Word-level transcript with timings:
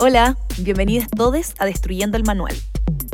Hola, 0.00 0.38
bienvenidos 0.58 1.08
todos 1.10 1.54
a 1.58 1.64
Destruyendo 1.64 2.16
el 2.16 2.22
Manual, 2.22 2.54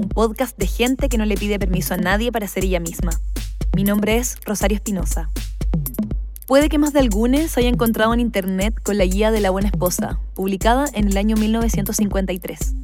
un 0.03 0.11
podcast 0.11 0.55
de 0.59 0.67
gente 0.67 1.09
que 1.09 1.17
no 1.17 1.25
le 1.25 1.35
pide 1.35 1.59
permiso 1.59 1.95
a 1.95 1.97
nadie 1.97 2.31
para 2.31 2.47
ser 2.47 2.63
ella 2.63 2.79
misma. 2.79 3.13
Mi 3.75 3.85
nombre 3.85 4.19
es 4.19 4.37
Rosario 4.45 4.75
Espinosa. 4.77 5.31
Puede 6.47 6.69
que 6.69 6.77
más 6.77 6.93
de 6.93 7.01
algunos 7.01 7.57
haya 7.57 7.71
encontrado 7.71 8.13
en 8.13 8.21
internet 8.21 8.75
con 8.83 8.99
la 8.99 9.07
guía 9.07 9.31
de 9.31 9.41
la 9.41 9.49
buena 9.49 9.69
esposa, 9.69 10.19
publicada 10.35 10.85
en 10.93 11.09
el 11.09 11.17
año 11.17 11.37
1953. 11.37 12.75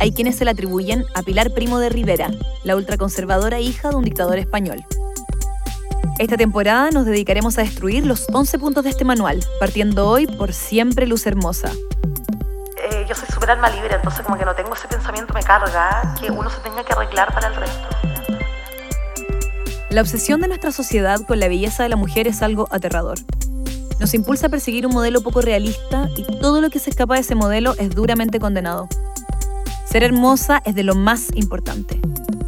Hay 0.00 0.10
quienes 0.10 0.34
se 0.34 0.44
la 0.44 0.50
atribuyen 0.50 1.04
a 1.14 1.22
Pilar 1.22 1.54
Primo 1.54 1.78
de 1.78 1.90
Rivera, 1.90 2.32
la 2.64 2.74
ultraconservadora 2.74 3.60
hija 3.60 3.90
de 3.90 3.94
un 3.94 4.04
dictador 4.04 4.38
español. 4.40 4.84
Esta 6.18 6.36
temporada 6.36 6.90
nos 6.90 7.06
dedicaremos 7.06 7.58
a 7.58 7.62
destruir 7.62 8.06
los 8.06 8.26
11 8.32 8.58
puntos 8.58 8.82
de 8.82 8.90
este 8.90 9.04
manual, 9.04 9.44
partiendo 9.60 10.08
hoy 10.08 10.26
por 10.26 10.52
Siempre 10.52 11.06
Luz 11.06 11.26
Hermosa, 11.26 11.70
súper 13.44 13.56
alma 13.56 13.68
libre, 13.68 13.94
entonces 13.94 14.22
como 14.22 14.38
que 14.38 14.44
no 14.46 14.54
tengo 14.54 14.72
ese 14.74 14.88
pensamiento, 14.88 15.34
me 15.34 15.42
carga 15.42 16.14
que 16.18 16.30
uno 16.30 16.48
se 16.48 16.60
tenga 16.60 16.82
que 16.82 16.94
arreglar 16.94 17.34
para 17.34 17.48
el 17.48 17.54
resto. 17.54 17.88
La 19.90 20.00
obsesión 20.00 20.40
de 20.40 20.48
nuestra 20.48 20.72
sociedad 20.72 21.20
con 21.26 21.38
la 21.38 21.48
belleza 21.48 21.82
de 21.82 21.90
la 21.90 21.96
mujer 21.96 22.26
es 22.26 22.40
algo 22.40 22.66
aterrador. 22.70 23.18
Nos 24.00 24.14
impulsa 24.14 24.46
a 24.46 24.48
perseguir 24.48 24.86
un 24.86 24.94
modelo 24.94 25.20
poco 25.20 25.42
realista 25.42 26.08
y 26.16 26.22
todo 26.40 26.62
lo 26.62 26.70
que 26.70 26.78
se 26.78 26.88
escapa 26.88 27.16
de 27.16 27.20
ese 27.20 27.34
modelo 27.34 27.74
es 27.78 27.90
duramente 27.90 28.40
condenado. 28.40 28.88
Ser 29.84 30.04
hermosa 30.04 30.62
es 30.64 30.74
de 30.74 30.82
lo 30.82 30.94
más 30.94 31.26
importante. 31.34 32.00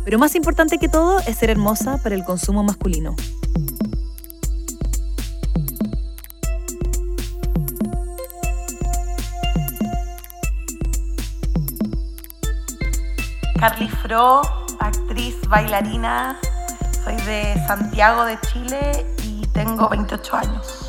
Pero 0.02 0.18
más 0.18 0.34
importante 0.34 0.78
que 0.78 0.88
todo 0.88 1.18
es 1.20 1.36
ser 1.36 1.50
hermosa 1.50 1.98
para 1.98 2.14
el 2.14 2.24
consumo 2.24 2.62
masculino. 2.62 3.14
Carly 13.58 13.88
Fro, 13.88 14.42
actriz, 14.80 15.36
bailarina. 15.48 16.38
Soy 17.04 17.16
de 17.26 17.54
Santiago 17.66 18.24
de 18.24 18.38
Chile 18.40 19.06
y 19.24 19.46
tengo 19.48 19.88
28 19.88 20.36
años. 20.36 20.82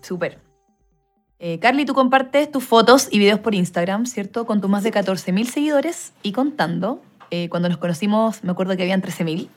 Súper. 0.00 0.38
Eh, 1.38 1.58
Carly, 1.58 1.84
tú 1.84 1.94
compartes 1.94 2.50
tus 2.50 2.64
fotos 2.64 3.08
y 3.10 3.18
videos 3.18 3.40
por 3.40 3.54
Instagram, 3.54 4.06
¿cierto? 4.06 4.46
Con 4.46 4.60
tus 4.60 4.70
más 4.70 4.82
de 4.84 4.92
14.000 4.92 5.46
seguidores 5.46 6.12
y 6.22 6.32
contando. 6.32 7.02
Eh, 7.30 7.48
cuando 7.48 7.68
nos 7.68 7.78
conocimos, 7.78 8.44
me 8.44 8.52
acuerdo 8.52 8.76
que 8.76 8.82
habían 8.82 9.00
13.000. 9.02 9.48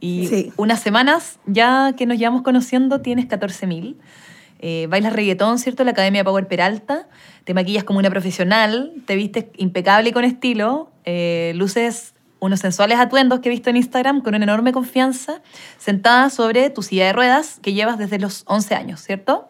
Y 0.00 0.26
Sí. 0.28 0.52
unas 0.56 0.80
semanas 0.80 1.38
ya 1.46 1.92
que 1.96 2.06
nos 2.06 2.16
llevamos 2.18 2.42
conociendo, 2.42 3.00
tienes 3.02 3.26
14.000. 3.26 3.96
Eh, 4.62 4.86
bailas 4.88 5.14
reggaetón, 5.14 5.58
¿cierto? 5.58 5.84
La 5.84 5.92
Academia 5.92 6.22
Power 6.22 6.46
Peralta. 6.46 7.08
Te 7.44 7.54
maquillas 7.54 7.82
como 7.84 7.98
una 7.98 8.10
profesional. 8.10 8.92
Te 9.06 9.16
vistes 9.16 9.46
impecable 9.56 10.10
y 10.10 10.12
con 10.12 10.24
estilo. 10.24 10.90
eh, 11.04 11.52
luces 11.56 12.14
unos 12.40 12.60
sensuales 12.60 12.98
atuendos 12.98 13.40
que 13.40 13.48
he 13.48 13.52
visto 13.52 13.70
en 13.70 13.76
Instagram 13.76 14.22
con 14.22 14.34
una 14.34 14.44
enorme 14.44 14.72
confianza, 14.72 15.42
sentada 15.78 16.30
sobre 16.30 16.70
tu 16.70 16.82
silla 16.82 17.06
de 17.06 17.12
ruedas 17.12 17.58
que 17.62 17.74
llevas 17.74 17.98
desde 17.98 18.18
los 18.18 18.44
11 18.46 18.74
años, 18.74 19.00
¿cierto? 19.02 19.48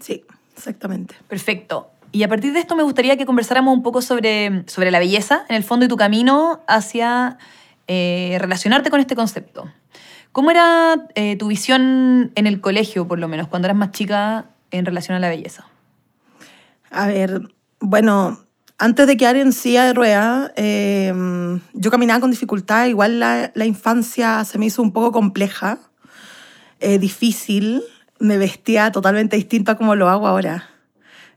Sí, 0.00 0.24
exactamente. 0.56 1.14
Perfecto. 1.28 1.90
Y 2.12 2.22
a 2.22 2.28
partir 2.28 2.52
de 2.52 2.60
esto 2.60 2.76
me 2.76 2.82
gustaría 2.82 3.16
que 3.16 3.26
conversáramos 3.26 3.74
un 3.74 3.82
poco 3.82 4.02
sobre, 4.02 4.64
sobre 4.66 4.90
la 4.90 4.98
belleza, 4.98 5.44
en 5.48 5.56
el 5.56 5.62
fondo, 5.62 5.86
y 5.86 5.88
tu 5.88 5.96
camino 5.96 6.60
hacia 6.66 7.38
eh, 7.86 8.36
relacionarte 8.40 8.90
con 8.90 9.00
este 9.00 9.14
concepto. 9.14 9.70
¿Cómo 10.36 10.50
era 10.50 11.06
eh, 11.14 11.36
tu 11.38 11.46
visión 11.48 12.30
en 12.34 12.46
el 12.46 12.60
colegio, 12.60 13.08
por 13.08 13.18
lo 13.18 13.26
menos, 13.26 13.48
cuando 13.48 13.68
eras 13.68 13.78
más 13.78 13.92
chica 13.92 14.44
en 14.70 14.84
relación 14.84 15.16
a 15.16 15.18
la 15.18 15.30
belleza? 15.30 15.64
A 16.90 17.06
ver, 17.06 17.40
bueno, 17.80 18.38
antes 18.76 19.06
de 19.06 19.16
quedar 19.16 19.36
en 19.36 19.54
silla 19.54 19.86
de 19.86 19.94
ruedas, 19.94 20.52
eh, 20.56 21.10
yo 21.72 21.90
caminaba 21.90 22.20
con 22.20 22.30
dificultad. 22.30 22.84
Igual 22.84 23.18
la, 23.18 23.50
la 23.54 23.64
infancia 23.64 24.44
se 24.44 24.58
me 24.58 24.66
hizo 24.66 24.82
un 24.82 24.92
poco 24.92 25.10
compleja, 25.10 25.78
eh, 26.80 26.98
difícil. 26.98 27.82
Me 28.18 28.36
vestía 28.36 28.92
totalmente 28.92 29.36
distinto 29.36 29.72
a 29.72 29.76
como 29.78 29.94
lo 29.94 30.10
hago 30.10 30.26
ahora. 30.28 30.68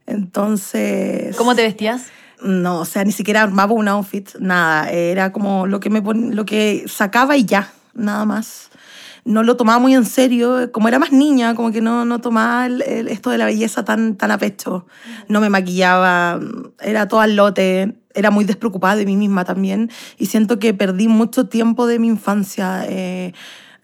Entonces... 0.07 1.37
¿Cómo 1.37 1.55
te 1.55 1.61
vestías? 1.61 2.07
No, 2.43 2.79
o 2.81 2.85
sea, 2.85 3.05
ni 3.05 3.13
siquiera 3.13 3.43
armaba 3.43 3.71
un 3.71 3.87
outfit, 3.87 4.35
nada. 4.41 4.89
Era 4.91 5.31
como 5.31 5.67
lo 5.67 5.79
que, 5.79 5.89
me 5.89 6.01
pon- 6.01 6.35
lo 6.35 6.43
que 6.43 6.83
sacaba 6.89 7.37
y 7.37 7.45
ya, 7.45 7.71
nada 7.93 8.25
más. 8.25 8.68
No 9.25 9.43
lo 9.43 9.57
tomaba 9.57 9.79
muy 9.79 9.93
en 9.95 10.05
serio. 10.05 10.71
Como 10.71 10.87
era 10.87 10.99
más 10.99 11.11
niña, 11.11 11.55
como 11.55 11.71
que 11.71 11.81
no, 11.81 12.05
no 12.05 12.19
tomaba 12.19 12.65
el- 12.65 12.81
el- 12.83 13.07
esto 13.09 13.29
de 13.29 13.37
la 13.37 13.45
belleza 13.45 13.83
tan, 13.85 14.15
tan 14.15 14.31
a 14.31 14.37
pecho. 14.37 14.85
No 15.27 15.41
me 15.41 15.49
maquillaba, 15.49 16.39
era 16.81 17.07
todo 17.07 17.21
al 17.21 17.35
lote. 17.35 17.95
Era 18.13 18.31
muy 18.31 18.45
despreocupada 18.45 18.95
de 18.95 19.05
mí 19.05 19.15
misma 19.15 19.45
también. 19.45 19.91
Y 20.17 20.27
siento 20.27 20.59
que 20.59 20.73
perdí 20.73 21.07
mucho 21.07 21.47
tiempo 21.47 21.85
de 21.87 21.99
mi 21.99 22.07
infancia. 22.07 22.85
eh, 22.87 23.33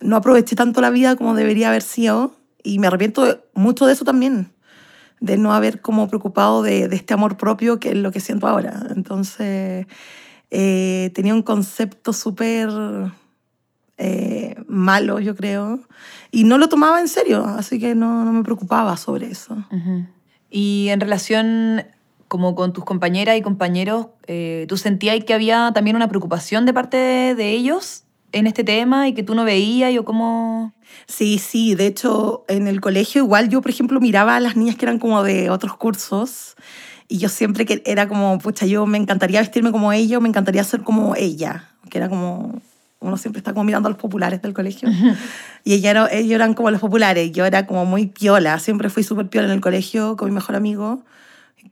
no 0.02 0.18
aproveché 0.18 0.56
tanto 0.56 0.82
la 0.82 0.90
vida 0.90 1.16
como 1.16 1.36
debería 1.36 1.70
haber 1.70 1.82
sido. 1.82 2.36
Y 2.64 2.80
me 2.80 2.88
arrepiento 2.88 3.44
mucho 3.54 3.86
de 3.86 3.94
eso 3.94 4.06
también 4.06 4.52
de 5.22 5.38
no 5.38 5.54
haber 5.54 5.82
como 5.82 6.08
preocupado 6.08 6.62
de, 6.62 6.88
de 6.88 6.96
este 6.96 7.14
amor 7.14 7.38
propio 7.38 7.80
que 7.80 7.90
es 7.90 7.96
lo 7.96 8.12
que 8.12 8.20
siento 8.20 8.48
ahora. 8.48 8.88
Entonces, 8.96 9.88
eh, 10.52 11.12
tenía 11.16 11.34
un 11.34 11.42
concepto 11.42 12.14
súper 12.14 12.70
eh, 13.98 14.56
malo, 14.68 15.20
yo 15.20 15.36
creo, 15.36 15.80
y 16.32 16.44
no 16.44 16.58
lo 16.58 16.70
tomaba 16.70 17.00
en 17.00 17.08
serio, 17.08 17.46
así 17.46 17.80
que 17.80 17.96
no, 17.96 18.26
no 18.26 18.34
me 18.34 18.44
preocupaba 18.44 18.98
sobre 18.98 19.28
eso. 19.28 19.58
Y 20.50 20.88
en 20.90 21.00
relación 21.00 21.86
como 22.28 22.56
con 22.56 22.74
tus 22.74 22.84
compañeras 22.84 23.38
y 23.38 23.42
compañeros, 23.42 24.08
eh, 24.28 24.66
¿tú 24.68 24.78
sentías 24.78 25.24
que 25.24 25.34
había 25.34 25.72
también 25.74 25.96
una 25.96 26.08
preocupación 26.08 26.66
de 26.66 26.74
parte 26.74 26.98
de, 26.98 27.36
de 27.36 27.52
ellos 27.52 28.04
en 28.32 28.48
este 28.48 28.64
tema 28.64 29.08
y 29.08 29.14
que 29.14 29.24
tú 29.24 29.36
no 29.36 29.46
veías 29.46 29.92
y 29.92 29.98
o 29.98 30.06
cómo... 30.06 30.74
Sí, 31.08 31.38
sí, 31.38 31.76
de 31.76 31.88
hecho, 31.88 32.44
en 32.48 32.68
el 32.68 32.82
colegio 32.82 33.24
igual 33.24 33.50
yo, 33.50 33.62
por 33.62 33.72
ejemplo, 33.72 34.02
miraba 34.02 34.36
a 34.36 34.40
las 34.40 34.58
niñas 34.58 34.76
que 34.76 34.86
eran 34.86 35.00
como 35.00 35.24
de 35.24 35.50
otros 35.50 35.78
cursos 35.78 36.56
y 37.08 37.20
yo 37.20 37.30
siempre 37.30 37.66
que 37.66 37.82
era 37.86 38.08
como, 38.08 38.40
pucha, 38.40 38.66
yo 38.66 38.86
me 38.86 38.98
encantaría 38.98 39.40
vestirme 39.40 39.72
como 39.72 39.94
ellos, 39.94 40.22
me 40.22 40.30
encantaría 40.30 40.64
ser 40.64 40.82
como 40.82 41.16
ella, 41.16 41.70
que 41.90 41.98
era 41.98 42.10
como, 42.10 42.62
uno 43.08 43.18
siempre 43.18 43.40
está 43.40 43.54
como 43.54 43.64
mirando 43.64 43.88
a 43.88 43.92
los 43.92 44.00
populares 44.00 44.42
del 44.42 44.54
colegio. 44.54 44.90
Y 45.64 45.74
ella 45.74 45.92
era- 45.92 46.08
ellos 46.12 46.34
eran 46.36 46.54
como 46.54 46.72
los 46.72 46.80
populares, 46.82 47.32
yo 47.32 47.46
era 47.46 47.66
como 47.68 47.86
muy 47.86 48.08
piola, 48.08 48.60
siempre 48.60 48.90
fui 48.90 49.04
súper 49.04 49.28
piola 49.28 49.48
en 49.48 49.54
el 49.54 49.62
colegio 49.62 50.16
con 50.18 50.30
mi 50.30 50.36
mejor 50.36 50.56
amigo, 50.56 51.04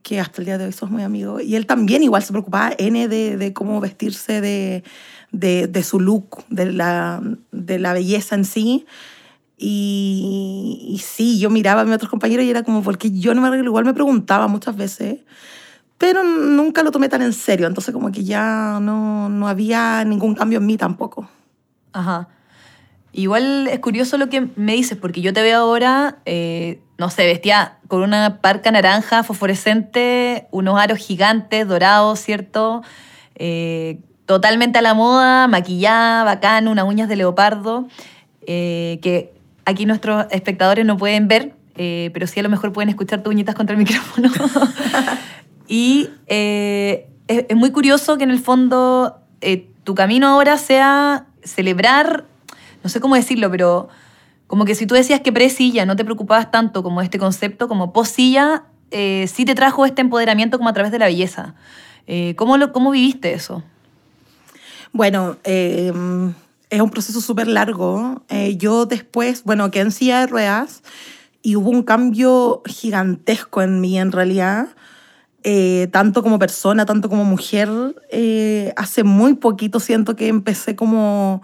que 0.02 0.20
hasta 0.20 0.40
el 0.42 0.46
día 0.46 0.58
de 0.58 0.66
hoy 0.66 0.72
somos 0.72 0.92
muy 0.92 1.02
amigos. 1.02 1.42
Y 1.42 1.56
él 1.56 1.66
también 1.66 2.02
igual 2.02 2.22
se 2.22 2.32
preocupaba, 2.32 2.72
N, 2.78 3.08
de, 3.08 3.36
de 3.36 3.52
cómo 3.52 3.80
vestirse, 3.80 4.40
de, 4.40 4.82
de, 5.32 5.66
de 5.68 5.82
su 5.82 6.00
look, 6.00 6.44
de 6.50 6.72
la, 6.72 7.22
de 7.52 7.78
la 7.78 7.92
belleza 7.92 8.34
en 8.34 8.44
sí. 8.44 8.86
Y, 9.56 10.78
y 10.90 10.98
sí, 10.98 11.38
yo 11.38 11.48
miraba 11.48 11.82
a 11.82 11.84
mis 11.84 11.94
otros 11.94 12.10
compañeros 12.10 12.44
y 12.44 12.50
era 12.50 12.64
como, 12.64 12.82
porque 12.82 13.10
yo 13.12 13.34
no 13.34 13.40
me 13.40 13.48
arreglo? 13.48 13.66
Igual 13.66 13.84
me 13.84 13.94
preguntaba 13.94 14.48
muchas 14.48 14.76
veces, 14.76 15.20
pero 15.98 16.24
nunca 16.24 16.82
lo 16.82 16.90
tomé 16.90 17.08
tan 17.08 17.22
en 17.22 17.32
serio. 17.32 17.66
Entonces 17.66 17.92
como 17.92 18.10
que 18.12 18.24
ya 18.24 18.78
no, 18.80 19.28
no 19.28 19.48
había 19.48 20.04
ningún 20.04 20.34
cambio 20.34 20.58
en 20.58 20.66
mí 20.66 20.76
tampoco. 20.76 21.28
Ajá. 21.92 22.28
Igual 23.12 23.68
es 23.68 23.78
curioso 23.78 24.18
lo 24.18 24.28
que 24.28 24.48
me 24.56 24.72
dices, 24.72 24.98
porque 24.98 25.20
yo 25.20 25.32
te 25.32 25.40
veo 25.40 25.60
ahora, 25.60 26.16
eh, 26.26 26.80
no 26.98 27.10
sé, 27.10 27.24
vestía 27.26 27.78
con 27.86 28.02
una 28.02 28.40
parca 28.40 28.72
naranja 28.72 29.22
fosforescente, 29.22 30.48
unos 30.50 30.80
aros 30.80 30.98
gigantes, 30.98 31.68
dorados, 31.68 32.18
¿cierto? 32.18 32.82
Eh, 33.36 34.00
totalmente 34.26 34.80
a 34.80 34.82
la 34.82 34.94
moda, 34.94 35.46
maquillada, 35.46 36.24
bacán, 36.24 36.66
unas 36.66 36.86
uñas 36.86 37.08
de 37.08 37.14
leopardo, 37.16 37.86
eh, 38.46 38.98
que 39.00 39.32
aquí 39.64 39.86
nuestros 39.86 40.26
espectadores 40.30 40.84
no 40.84 40.96
pueden 40.96 41.28
ver, 41.28 41.54
eh, 41.76 42.10
pero 42.12 42.26
sí 42.26 42.40
a 42.40 42.42
lo 42.42 42.48
mejor 42.48 42.72
pueden 42.72 42.88
escuchar 42.88 43.22
tus 43.22 43.32
uñitas 43.32 43.54
contra 43.54 43.74
el 43.74 43.78
micrófono. 43.78 44.28
y 45.66 46.10
eh, 46.26 47.08
es, 47.28 47.46
es 47.48 47.56
muy 47.56 47.70
curioso 47.70 48.18
que 48.18 48.24
en 48.24 48.30
el 48.30 48.40
fondo 48.40 49.18
eh, 49.40 49.68
tu 49.84 49.94
camino 49.94 50.28
ahora 50.28 50.58
sea 50.58 51.26
celebrar, 51.42 52.24
no 52.82 52.90
sé 52.90 53.00
cómo 53.00 53.14
decirlo, 53.14 53.50
pero 53.50 53.88
como 54.46 54.64
que 54.64 54.74
si 54.74 54.86
tú 54.86 54.94
decías 54.94 55.20
que 55.20 55.32
pre-silla 55.32 55.86
no 55.86 55.96
te 55.96 56.04
preocupabas 56.04 56.50
tanto 56.50 56.82
como 56.82 57.00
este 57.00 57.18
concepto, 57.18 57.68
como 57.68 57.92
post-silla, 57.92 58.64
eh, 58.90 59.28
sí 59.32 59.44
te 59.44 59.54
trajo 59.54 59.86
este 59.86 60.02
empoderamiento 60.02 60.58
como 60.58 60.68
a 60.68 60.72
través 60.72 60.92
de 60.92 60.98
la 60.98 61.06
belleza. 61.06 61.54
Eh, 62.06 62.34
¿cómo, 62.36 62.56
lo, 62.56 62.72
¿Cómo 62.72 62.90
viviste 62.90 63.32
eso? 63.32 63.62
Bueno, 64.92 65.38
eh, 65.44 65.92
es 66.70 66.80
un 66.80 66.90
proceso 66.90 67.20
súper 67.20 67.48
largo. 67.48 68.22
Eh, 68.28 68.56
yo 68.56 68.86
después, 68.86 69.44
bueno, 69.44 69.70
quedé 69.70 69.82
en 69.82 69.92
silla 69.92 70.20
de 70.20 70.26
ruedas 70.26 70.82
y 71.42 71.56
hubo 71.56 71.70
un 71.70 71.82
cambio 71.82 72.62
gigantesco 72.66 73.62
en 73.62 73.80
mí 73.80 73.98
en 73.98 74.12
realidad. 74.12 74.68
Eh, 75.46 75.88
tanto 75.92 76.22
como 76.22 76.38
persona, 76.38 76.86
tanto 76.86 77.10
como 77.10 77.24
mujer. 77.24 77.68
Eh, 78.10 78.72
hace 78.76 79.04
muy 79.04 79.34
poquito 79.34 79.78
siento 79.78 80.16
que 80.16 80.28
empecé 80.28 80.74
como 80.74 81.42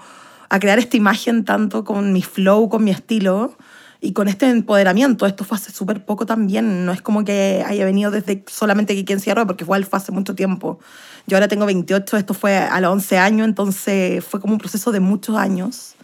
a 0.49 0.59
crear 0.59 0.79
esta 0.79 0.97
imagen 0.97 1.45
tanto 1.45 1.85
con 1.85 2.13
mi 2.13 2.23
flow, 2.23 2.69
con 2.71 2.83
mi 2.83 2.91
estilo. 2.91 3.57
y 4.03 4.15
con 4.15 4.29
este 4.29 4.49
empoderamiento. 4.49 5.27
Esto 5.27 5.45
fue 5.45 5.59
hace 5.59 5.73
súper 5.73 6.03
poco 6.07 6.25
también, 6.25 6.87
no 6.87 6.93
es 6.93 7.03
como 7.03 7.23
que 7.23 7.63
haya 7.67 7.85
venido 7.85 8.11
desde 8.11 8.43
solamente 8.47 8.95
que 8.95 9.05
quien 9.05 9.21
cierra, 9.21 9.47
porque 9.47 9.65
igual 9.65 9.85
fue 9.85 9.99
hace 9.99 10.11
mucho 10.11 10.35
tiempo. 10.35 10.79
Yo 11.27 11.37
ahora 11.37 11.49
tengo 11.49 11.67
28, 11.67 12.17
esto 12.17 12.33
fue 12.33 12.57
a 12.57 12.81
los 12.81 12.91
11 12.93 13.19
años, 13.19 13.47
entonces 13.47 14.25
fue 14.25 14.41
como 14.41 14.55
un 14.55 14.59
proceso 14.59 14.91
de 14.91 15.01
muchos 15.01 15.37
años. 15.37 15.97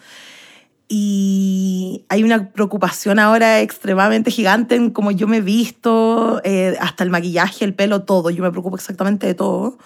Y 0.89 2.05
hay 2.09 2.23
una 2.23 2.51
preocupación 2.51 3.19
ahora 3.19 3.61
extremadamente 3.61 4.31
gigante 4.31 4.77
en 4.77 4.91
cómo 4.91 5.11
yo 5.11 5.27
me 5.27 5.39
he 5.39 5.41
visto, 5.41 6.41
eh, 6.45 6.77
hasta 6.81 7.03
el 7.03 7.11
maquillaje, 7.11 7.65
el 7.65 7.75
pelo, 7.75 8.03
todo. 8.03 8.31
Yo 8.31 8.43
me 8.43 8.51
preocupo 8.53 8.77
exactamente 8.77 9.27
de 9.27 9.35
todo. 9.35 9.79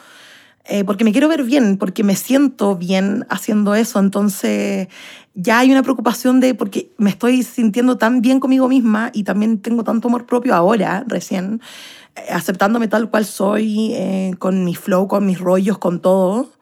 Eh, 0.67 0.85
porque 0.85 1.05
me 1.05 1.12
quiero 1.12 1.29
ver 1.29 1.43
bien, 1.43 1.79
porque 1.79 2.05
me 2.05 2.17
siento 2.17 2.76
bien 2.76 3.26
haciendo 3.31 3.75
eso. 3.75 3.99
Entonces 3.99 4.88
ya 5.35 5.61
hay 5.61 5.70
una 5.73 5.82
preocupación 5.82 6.38
de, 6.38 6.55
porque 6.55 6.93
me 6.99 7.08
estoy 7.11 7.43
sintiendo 7.44 7.97
tan 7.97 8.20
bien 8.20 8.38
conmigo 8.38 8.69
misma 8.69 9.11
y 9.14 9.25
también 9.25 9.58
tengo 9.58 9.85
tanto 9.85 10.08
amor 10.08 10.26
propio 10.26 10.55
ahora, 10.55 11.05
recién, 11.06 11.62
eh, 12.14 12.26
aceptándome 12.31 12.88
tal 12.88 13.08
cual 13.11 13.25
soy, 13.25 13.94
con 14.38 14.64
mi 14.64 14.75
flow, 14.75 15.08
con 15.08 15.25
mis 15.25 15.41
rollos, 15.41 15.79
con 15.79 16.00
todo 16.00 16.60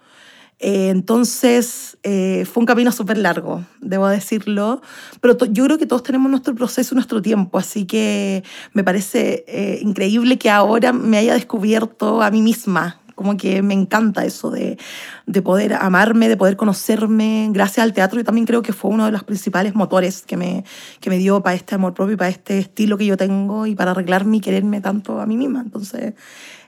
eh, 0.60 0.88
entonces, 0.88 1.98
eh, 2.02 2.44
fue 2.44 2.62
un 2.62 2.66
camino 2.66 2.90
súper 2.90 3.16
largo, 3.18 3.64
debo 3.80 4.08
decirlo, 4.08 4.82
pero 5.20 5.36
yo 5.46 5.64
creo 5.64 5.78
que 5.78 5.86
todos 5.86 6.02
tenemos 6.02 6.30
nuestro 6.30 6.54
proceso, 6.56 6.96
nuestro 6.96 7.22
tiempo, 7.22 7.58
así 7.58 7.84
que 7.84 8.42
me 8.72 8.82
parece 8.82 9.44
eh, 9.46 9.78
increíble 9.82 10.36
que 10.36 10.50
ahora 10.50 10.92
me 10.92 11.16
haya 11.16 11.34
descubierto 11.34 12.22
a 12.22 12.32
mí 12.32 12.42
misma, 12.42 13.00
como 13.14 13.36
que 13.36 13.62
me 13.62 13.74
encanta 13.74 14.24
eso 14.24 14.50
de, 14.50 14.78
de, 15.26 15.42
poder 15.42 15.74
amarme, 15.74 16.28
de 16.28 16.36
poder 16.36 16.56
conocerme, 16.56 17.48
gracias 17.52 17.84
al 17.84 17.92
teatro, 17.92 18.18
y 18.18 18.24
también 18.24 18.46
creo 18.46 18.62
que 18.62 18.72
fue 18.72 18.90
uno 18.90 19.04
de 19.04 19.12
los 19.12 19.22
principales 19.22 19.76
motores 19.76 20.22
que 20.22 20.36
me, 20.36 20.64
que 20.98 21.08
me 21.08 21.18
dio 21.18 21.40
para 21.40 21.54
este 21.54 21.76
amor 21.76 21.94
propio 21.94 22.14
y 22.14 22.16
para 22.16 22.30
este 22.30 22.58
estilo 22.58 22.98
que 22.98 23.06
yo 23.06 23.16
tengo 23.16 23.66
y 23.66 23.76
para 23.76 23.92
arreglarme 23.92 24.38
y 24.38 24.40
quererme 24.40 24.80
tanto 24.80 25.20
a 25.20 25.26
mí 25.26 25.36
misma. 25.36 25.60
Entonces, 25.60 26.14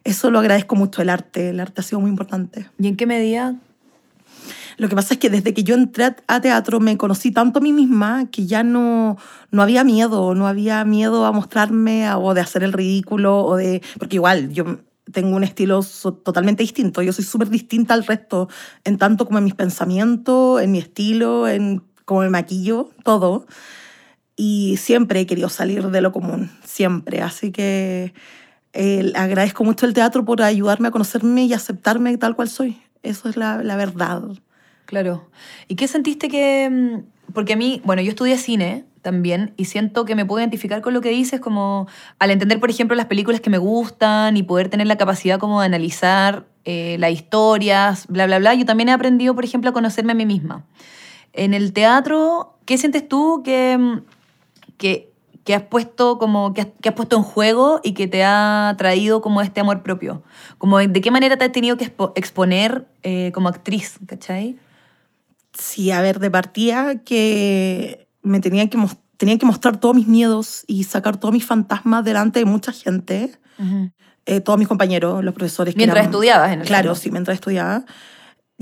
eso 0.04 0.30
lo 0.30 0.38
agradezco 0.38 0.76
mucho, 0.76 1.02
el 1.02 1.10
arte, 1.10 1.50
el 1.50 1.58
arte 1.58 1.80
ha 1.80 1.84
sido 1.84 2.00
muy 2.00 2.10
importante. 2.10 2.68
¿Y 2.78 2.86
en 2.86 2.96
qué 2.96 3.06
medida 3.06 3.56
lo 4.80 4.88
que 4.88 4.96
pasa 4.96 5.12
es 5.12 5.20
que 5.20 5.28
desde 5.28 5.52
que 5.52 5.62
yo 5.62 5.74
entré 5.74 6.16
a 6.26 6.40
teatro 6.40 6.80
me 6.80 6.96
conocí 6.96 7.30
tanto 7.32 7.58
a 7.58 7.62
mí 7.62 7.70
misma 7.70 8.30
que 8.30 8.46
ya 8.46 8.62
no, 8.62 9.18
no 9.50 9.60
había 9.60 9.84
miedo, 9.84 10.34
no 10.34 10.46
había 10.46 10.82
miedo 10.86 11.26
a 11.26 11.32
mostrarme 11.32 12.10
o 12.14 12.32
de 12.32 12.40
hacer 12.40 12.62
el 12.62 12.72
ridículo 12.72 13.44
o 13.44 13.56
de... 13.56 13.82
Porque 13.98 14.16
igual 14.16 14.50
yo 14.54 14.78
tengo 15.12 15.36
un 15.36 15.44
estilo 15.44 15.82
totalmente 16.24 16.62
distinto, 16.62 17.02
yo 17.02 17.12
soy 17.12 17.26
súper 17.26 17.50
distinta 17.50 17.92
al 17.92 18.06
resto, 18.06 18.48
en 18.84 18.96
tanto 18.96 19.26
como 19.26 19.36
en 19.36 19.44
mis 19.44 19.54
pensamientos, 19.54 20.62
en 20.62 20.72
mi 20.72 20.78
estilo, 20.78 21.46
en 21.46 21.82
cómo 22.06 22.22
me 22.22 22.30
maquillo, 22.30 22.88
todo. 23.04 23.46
Y 24.34 24.78
siempre 24.78 25.20
he 25.20 25.26
querido 25.26 25.50
salir 25.50 25.88
de 25.88 26.00
lo 26.00 26.10
común, 26.10 26.50
siempre. 26.64 27.20
Así 27.20 27.52
que 27.52 28.14
eh, 28.72 29.12
agradezco 29.14 29.62
mucho 29.62 29.84
el 29.84 29.92
teatro 29.92 30.24
por 30.24 30.40
ayudarme 30.40 30.88
a 30.88 30.90
conocerme 30.90 31.44
y 31.44 31.52
aceptarme 31.52 32.16
tal 32.16 32.34
cual 32.34 32.48
soy. 32.48 32.80
Eso 33.02 33.28
es 33.28 33.36
la, 33.36 33.62
la 33.62 33.76
verdad. 33.76 34.22
Claro. 34.90 35.30
¿Y 35.68 35.76
qué 35.76 35.86
sentiste 35.86 36.28
que.? 36.28 36.68
Mm, 36.68 37.32
porque 37.32 37.52
a 37.52 37.56
mí, 37.56 37.80
bueno, 37.84 38.02
yo 38.02 38.10
estudié 38.10 38.36
cine 38.36 38.84
también 39.02 39.54
y 39.56 39.66
siento 39.66 40.04
que 40.04 40.16
me 40.16 40.26
puedo 40.26 40.40
identificar 40.40 40.80
con 40.80 40.94
lo 40.94 41.00
que 41.00 41.10
dices, 41.10 41.38
como 41.38 41.86
al 42.18 42.32
entender, 42.32 42.58
por 42.58 42.70
ejemplo, 42.70 42.96
las 42.96 43.06
películas 43.06 43.40
que 43.40 43.50
me 43.50 43.58
gustan 43.58 44.36
y 44.36 44.42
poder 44.42 44.68
tener 44.68 44.88
la 44.88 44.96
capacidad 44.96 45.38
como 45.38 45.60
de 45.60 45.66
analizar 45.66 46.44
eh, 46.64 46.96
las 46.98 47.12
historias, 47.12 48.08
bla, 48.08 48.26
bla, 48.26 48.40
bla. 48.40 48.52
Yo 48.54 48.66
también 48.66 48.88
he 48.88 48.92
aprendido, 48.92 49.32
por 49.36 49.44
ejemplo, 49.44 49.70
a 49.70 49.72
conocerme 49.72 50.10
a 50.10 50.16
mí 50.16 50.26
misma. 50.26 50.64
En 51.34 51.54
el 51.54 51.72
teatro, 51.72 52.58
¿qué 52.64 52.76
sientes 52.76 53.08
tú 53.08 53.42
que, 53.44 53.78
mm, 53.78 53.98
que, 54.76 55.12
que 55.44 55.54
has 55.54 55.62
puesto 55.62 56.18
como 56.18 56.52
que 56.52 56.62
has, 56.62 56.94
puesto 56.96 57.16
en 57.16 57.22
juego 57.22 57.78
y 57.84 57.92
que 57.92 58.08
te 58.08 58.24
ha 58.24 58.74
traído 58.76 59.20
como 59.22 59.40
este 59.40 59.60
amor 59.60 59.84
propio? 59.84 60.24
Como 60.58 60.78
de 60.78 61.00
qué 61.00 61.12
manera 61.12 61.36
te 61.36 61.44
has 61.44 61.52
tenido 61.52 61.76
que 61.76 61.92
exponer 62.16 62.88
eh, 63.04 63.30
como 63.32 63.48
actriz, 63.48 64.00
¿cachai? 64.08 64.58
Sí, 65.52 65.90
a 65.90 66.00
ver, 66.00 66.20
de 66.20 66.30
partida 66.30 67.02
que 67.02 68.08
me 68.22 68.40
tenía 68.40 68.68
que, 68.68 68.78
tenía 69.16 69.38
que 69.38 69.46
mostrar 69.46 69.78
todos 69.78 69.94
mis 69.94 70.06
miedos 70.06 70.64
y 70.66 70.84
sacar 70.84 71.16
todos 71.16 71.32
mis 71.32 71.44
fantasmas 71.44 72.04
delante 72.04 72.38
de 72.38 72.44
mucha 72.44 72.72
gente. 72.72 73.32
Eh, 74.26 74.40
todos 74.40 74.58
mis 74.58 74.68
compañeros, 74.68 75.24
los 75.24 75.34
profesores. 75.34 75.76
Mientras 75.76 76.04
estudiabas, 76.04 76.52
en 76.52 76.60
el 76.60 76.66
Claro, 76.66 76.94
sí, 76.94 77.10
mientras 77.10 77.34
estudiaba 77.34 77.84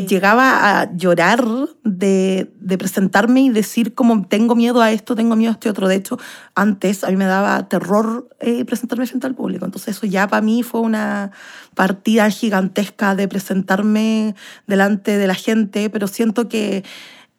llegaba 0.06 0.80
a 0.80 0.94
llorar 0.94 1.44
de, 1.82 2.48
presentarme 2.78 3.40
y 3.42 3.50
decir 3.50 3.94
como 3.94 4.26
tengo 4.26 4.54
miedo 4.54 4.80
a 4.80 4.92
esto, 4.92 5.16
tengo 5.16 5.34
miedo 5.34 5.50
a 5.50 5.54
este 5.54 5.70
otro. 5.70 5.88
De 5.88 5.96
hecho, 5.96 6.18
antes 6.54 7.02
a 7.02 7.08
mí 7.08 7.16
me 7.16 7.24
daba 7.24 7.68
terror 7.68 8.28
eh, 8.38 8.64
presentarme 8.64 9.06
frente 9.06 9.26
al 9.26 9.34
público. 9.34 9.64
Entonces 9.64 9.96
eso 9.96 10.06
ya 10.06 10.28
para 10.28 10.42
mí 10.42 10.62
fue 10.62 10.80
una 10.80 11.32
partida 11.74 12.30
gigantesca 12.30 13.16
de 13.16 13.26
presentarme 13.26 14.36
delante 14.66 15.18
de 15.18 15.26
la 15.26 15.34
gente, 15.34 15.90
pero 15.90 16.06
siento 16.06 16.48
que 16.48 16.84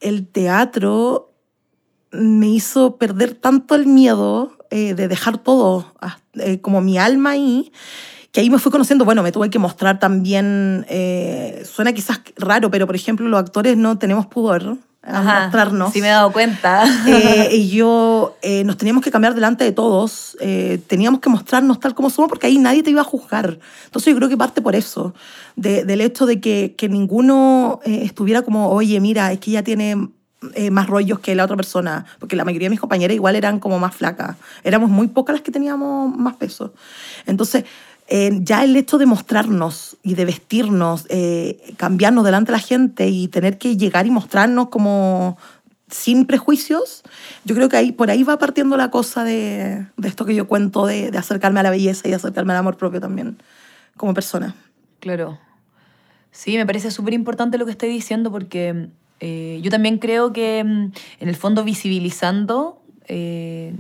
el 0.02 0.28
teatro 0.28 1.34
me 2.12 2.48
hizo 2.48 2.98
perder 2.98 3.36
tanto 3.36 3.76
el 3.76 3.86
miedo 3.86 4.58
eh, 4.72 4.96
de 4.96 5.08
dejar 5.08 5.38
todo, 5.38 5.94
eh, 6.34 6.60
como 6.60 6.82
mi 6.82 6.98
alma 6.98 7.32
ahí, 7.32 7.72
que 8.32 8.42
ahí 8.42 8.50
me 8.50 8.60
fui 8.60 8.72
conociendo, 8.72 9.06
bueno, 9.06 9.24
me 9.24 9.32
tuve 9.32 9.50
que 9.50 9.60
mostrar 9.60 10.00
también, 10.00 10.86
eh, 10.90 11.64
suena 11.66 11.94
quizás 11.94 12.22
raro, 12.38 12.70
pero 12.70 12.86
por 12.86 12.96
ejemplo 12.96 13.28
los 13.28 13.40
actores 13.40 13.76
no 13.76 13.98
tenemos 13.98 14.28
pudor 14.28 14.78
a 15.02 15.22
mostrarnos. 15.22 15.94
Sí 15.94 16.02
me 16.02 16.10
he 16.10 16.12
dado 16.12 16.32
cuenta. 16.32 16.84
Eh, 17.08 17.56
y 17.56 17.70
yo, 17.70 18.38
eh, 18.42 18.64
nos 18.66 18.78
teníamos 18.78 19.04
que 19.04 19.10
cambiar 19.10 19.34
delante 19.34 19.64
de 19.64 19.72
todos, 19.72 20.38
teníamos 20.88 21.22
que 21.22 21.30
mostrarnos 21.30 21.80
tal 21.80 21.96
como 21.96 22.10
somos 22.10 22.30
porque 22.30 22.48
ahí 22.48 22.60
nadie 22.60 22.84
te 22.84 22.92
iba 22.92 23.02
a 23.02 23.06
juzgar. 23.06 23.58
Entonces 23.86 24.12
yo 24.14 24.18
creo 24.18 24.30
que 24.30 24.38
parte 24.38 24.62
por 24.62 24.76
eso, 24.76 25.16
del 25.56 26.02
hecho 26.02 26.26
de 26.28 26.40
que, 26.40 26.76
que 26.78 26.88
ninguno 26.88 27.80
estuviera 27.84 28.44
como, 28.44 28.70
oye, 28.70 29.00
mira, 29.00 29.32
es 29.32 29.40
que 29.40 29.52
ella 29.52 29.64
tiene 29.64 30.10
más 30.72 30.88
rollos 30.88 31.20
que 31.20 31.36
la 31.36 31.46
otra 31.46 31.58
persona, 31.58 32.06
porque 32.20 32.36
la 32.36 32.46
mayoría 32.46 32.68
de 32.68 32.72
mis 32.72 32.80
compañeras 32.80 33.16
igual 33.16 33.36
eran 33.36 33.60
como 33.60 33.80
más 33.80 33.96
flacas. 33.96 34.36
Éramos 34.64 34.90
muy 34.90 35.08
pocas 35.08 35.34
las 35.34 35.42
que 35.42 35.52
teníamos 35.52 36.16
más 36.16 36.36
peso. 36.36 36.74
Entonces, 37.26 37.66
ya 38.42 38.64
el 38.64 38.76
hecho 38.76 38.98
de 38.98 39.06
mostrarnos 39.06 39.98
y 40.04 40.16
de 40.16 40.26
vestirnos, 40.26 41.06
eh, 41.10 41.74
cambiarnos 41.78 42.26
delante 42.26 42.52
de 42.52 42.58
la 42.58 42.64
gente 42.64 43.08
y 43.08 43.28
tener 43.28 43.58
que 43.58 43.78
llegar 43.78 44.08
y 44.08 44.12
mostrarnos 44.12 44.70
como 44.70 45.38
sin 45.90 46.26
prejuicios, 46.26 47.04
yo 47.46 47.56
creo 47.56 47.70
que 47.70 47.78
ahí, 47.78 47.92
por 47.92 48.12
ahí 48.12 48.24
va 48.24 48.38
partiendo 48.38 48.78
la 48.78 48.92
cosa 48.92 49.24
de, 49.24 49.88
de 49.98 50.08
esto 50.08 50.26
que 50.26 50.36
yo 50.36 50.48
cuento, 50.48 50.86
de, 50.86 51.12
de, 51.12 51.18
acercarme 51.18 51.60
a 51.60 51.64
la 51.64 51.72
belleza 51.72 52.08
y 52.08 52.14
acercarme 52.14 52.54
al 52.54 52.60
amor 52.60 52.78
propio 52.78 53.00
también, 53.00 53.38
como 53.98 54.14
persona. 54.14 54.56
Claro. 55.00 55.40
Sí, 56.32 56.58
me 56.58 56.66
parece 56.66 56.92
súper 56.92 57.14
importante 57.14 57.58
lo 57.58 57.66
que 57.66 57.72
estoy 57.72 57.90
diciendo 57.90 58.32
porque 58.32 58.90
eh, 59.20 59.60
yo 59.62 59.72
también 59.72 59.98
creo 59.98 60.32
que 60.32 60.64
mm, 60.64 60.92
en 61.20 61.30
el 61.30 61.36
fondo 61.36 61.64
visibilizando 61.64 62.82
eh, 63.08 63.74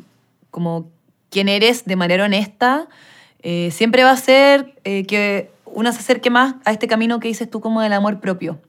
como 0.51 0.89
quién 1.30 1.48
eres 1.48 1.86
de 1.86 1.96
manera 1.96 2.25
honesta, 2.25 2.88
eh, 3.41 3.69
siempre 3.72 4.03
va 4.03 4.12
a 4.12 4.17
ser 4.17 4.75
eh, 4.84 5.05
que 5.05 5.51
uno 5.65 5.91
se 5.91 6.00
acerque 6.00 6.29
más 6.29 6.55
a 6.65 6.72
este 6.72 6.88
camino 6.88 7.19
que 7.19 7.27
dices 7.27 7.50
tú 7.50 7.62
como 7.62 7.81
del 7.81 7.93
amor 7.93 8.19
propio. 8.19 8.60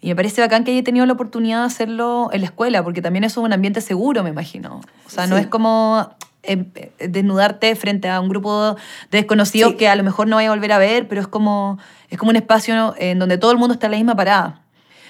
Y 0.00 0.08
me 0.08 0.16
parece 0.16 0.40
bacán 0.40 0.64
que 0.64 0.72
haya 0.72 0.82
tenido 0.82 1.06
la 1.06 1.12
oportunidad 1.12 1.60
de 1.60 1.66
hacerlo 1.66 2.30
en 2.32 2.40
la 2.40 2.46
escuela, 2.46 2.82
porque 2.82 3.02
también 3.02 3.24
eso 3.24 3.40
es 3.40 3.46
un 3.46 3.52
ambiente 3.52 3.80
seguro, 3.80 4.22
me 4.22 4.30
imagino. 4.30 4.80
O 5.06 5.10
sea, 5.10 5.26
no 5.26 5.36
es 5.36 5.46
como 5.46 6.10
eh, 6.42 6.64
desnudarte 6.98 7.74
frente 7.76 8.08
a 8.08 8.20
un 8.20 8.28
grupo 8.28 8.76
de 9.10 9.18
desconocidos 9.18 9.74
que 9.74 9.88
a 9.88 9.94
lo 9.94 10.02
mejor 10.02 10.26
no 10.26 10.36
vaya 10.36 10.48
a 10.48 10.52
volver 10.52 10.72
a 10.72 10.78
ver, 10.78 11.06
pero 11.06 11.20
es 11.20 11.28
como, 11.28 11.78
es 12.10 12.18
como 12.18 12.30
un 12.30 12.36
espacio 12.36 12.94
en 12.98 13.20
donde 13.20 13.38
todo 13.38 13.52
el 13.52 13.58
mundo 13.58 13.74
está 13.74 13.86
en 13.86 13.92
la 13.92 13.98
misma 13.98 14.16
parada. 14.16 14.62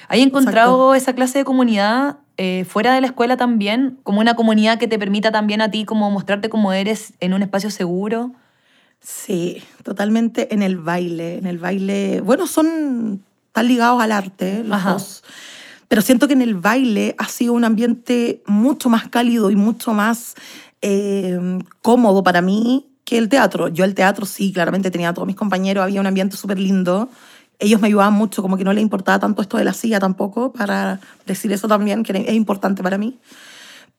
¿Hay 0.09 0.21
encontrado 0.21 0.95
esa 0.95 1.15
clase 1.15 1.39
de 1.39 1.45
comunidad 1.45 2.19
fuera 2.67 2.95
de 2.95 3.01
la 3.01 3.07
escuela 3.07 3.39
también? 3.39 3.99
Como 4.03 4.21
una 4.21 4.35
comunidad 4.35 4.79
que 4.79 4.89
te 4.89 4.99
permita 4.99 5.33
también 5.33 5.63
a 5.63 5.71
ti 5.71 5.87
como 5.87 6.11
mostrarte 6.11 6.51
como 6.51 6.75
eres 6.75 7.15
en 7.21 7.33
un 7.33 7.43
espacio 7.43 7.71
seguro. 7.71 8.33
Sí, 9.03 9.63
totalmente 9.83 10.55
en 10.55 10.63
el 10.63 10.79
baile. 10.79 11.37
En 11.39 11.47
el 11.47 11.59
baile, 11.59 12.21
bueno, 12.21 12.47
son 12.47 13.23
tan 13.51 13.67
ligados 13.67 14.01
al 14.01 14.13
arte 14.13 14.63
los 14.65 14.83
dos, 14.85 15.25
pero 15.89 16.01
siento 16.01 16.27
que 16.27 16.33
en 16.35 16.43
el 16.43 16.55
baile 16.55 17.15
ha 17.19 17.27
sido 17.27 17.53
un 17.53 17.65
ambiente 17.65 18.43
mucho 18.47 18.89
más 18.89 19.09
cálido 19.09 19.51
y 19.51 19.57
mucho 19.57 19.93
más 19.93 20.35
eh, 20.81 21.39
cómodo 21.83 22.23
para 22.23 22.41
mí 22.41 22.87
que 23.05 23.19
el 23.19 23.29
teatro. 23.29 23.69
Yo 23.69 23.85
el 23.85 23.95
teatro 23.95 24.25
sí, 24.25 24.53
claramente 24.53 24.91
tenía 24.91 25.11
a 25.11 25.15
todos 25.15 25.27
mis 25.27 25.37
compañeros, 25.37 25.83
había 25.83 26.01
un 26.01 26.07
ambiente 26.07 26.37
súper 26.37 26.59
lindo. 26.59 27.11
Ellos 27.59 27.81
me 27.81 27.89
ayudaban 27.89 28.15
mucho, 28.15 28.41
como 28.41 28.57
que 28.57 28.65
no 28.65 28.73
les 28.73 28.83
importaba 28.83 29.19
tanto 29.19 29.43
esto 29.43 29.59
de 29.59 29.65
la 29.65 29.73
silla 29.73 30.01
tampoco, 30.01 30.53
para 30.53 31.01
decir 31.27 31.53
eso 31.53 31.69
también, 31.69 32.03
que 32.05 32.25
es 32.27 32.35
importante 32.35 32.83
para 32.83 32.99
mí 32.99 33.19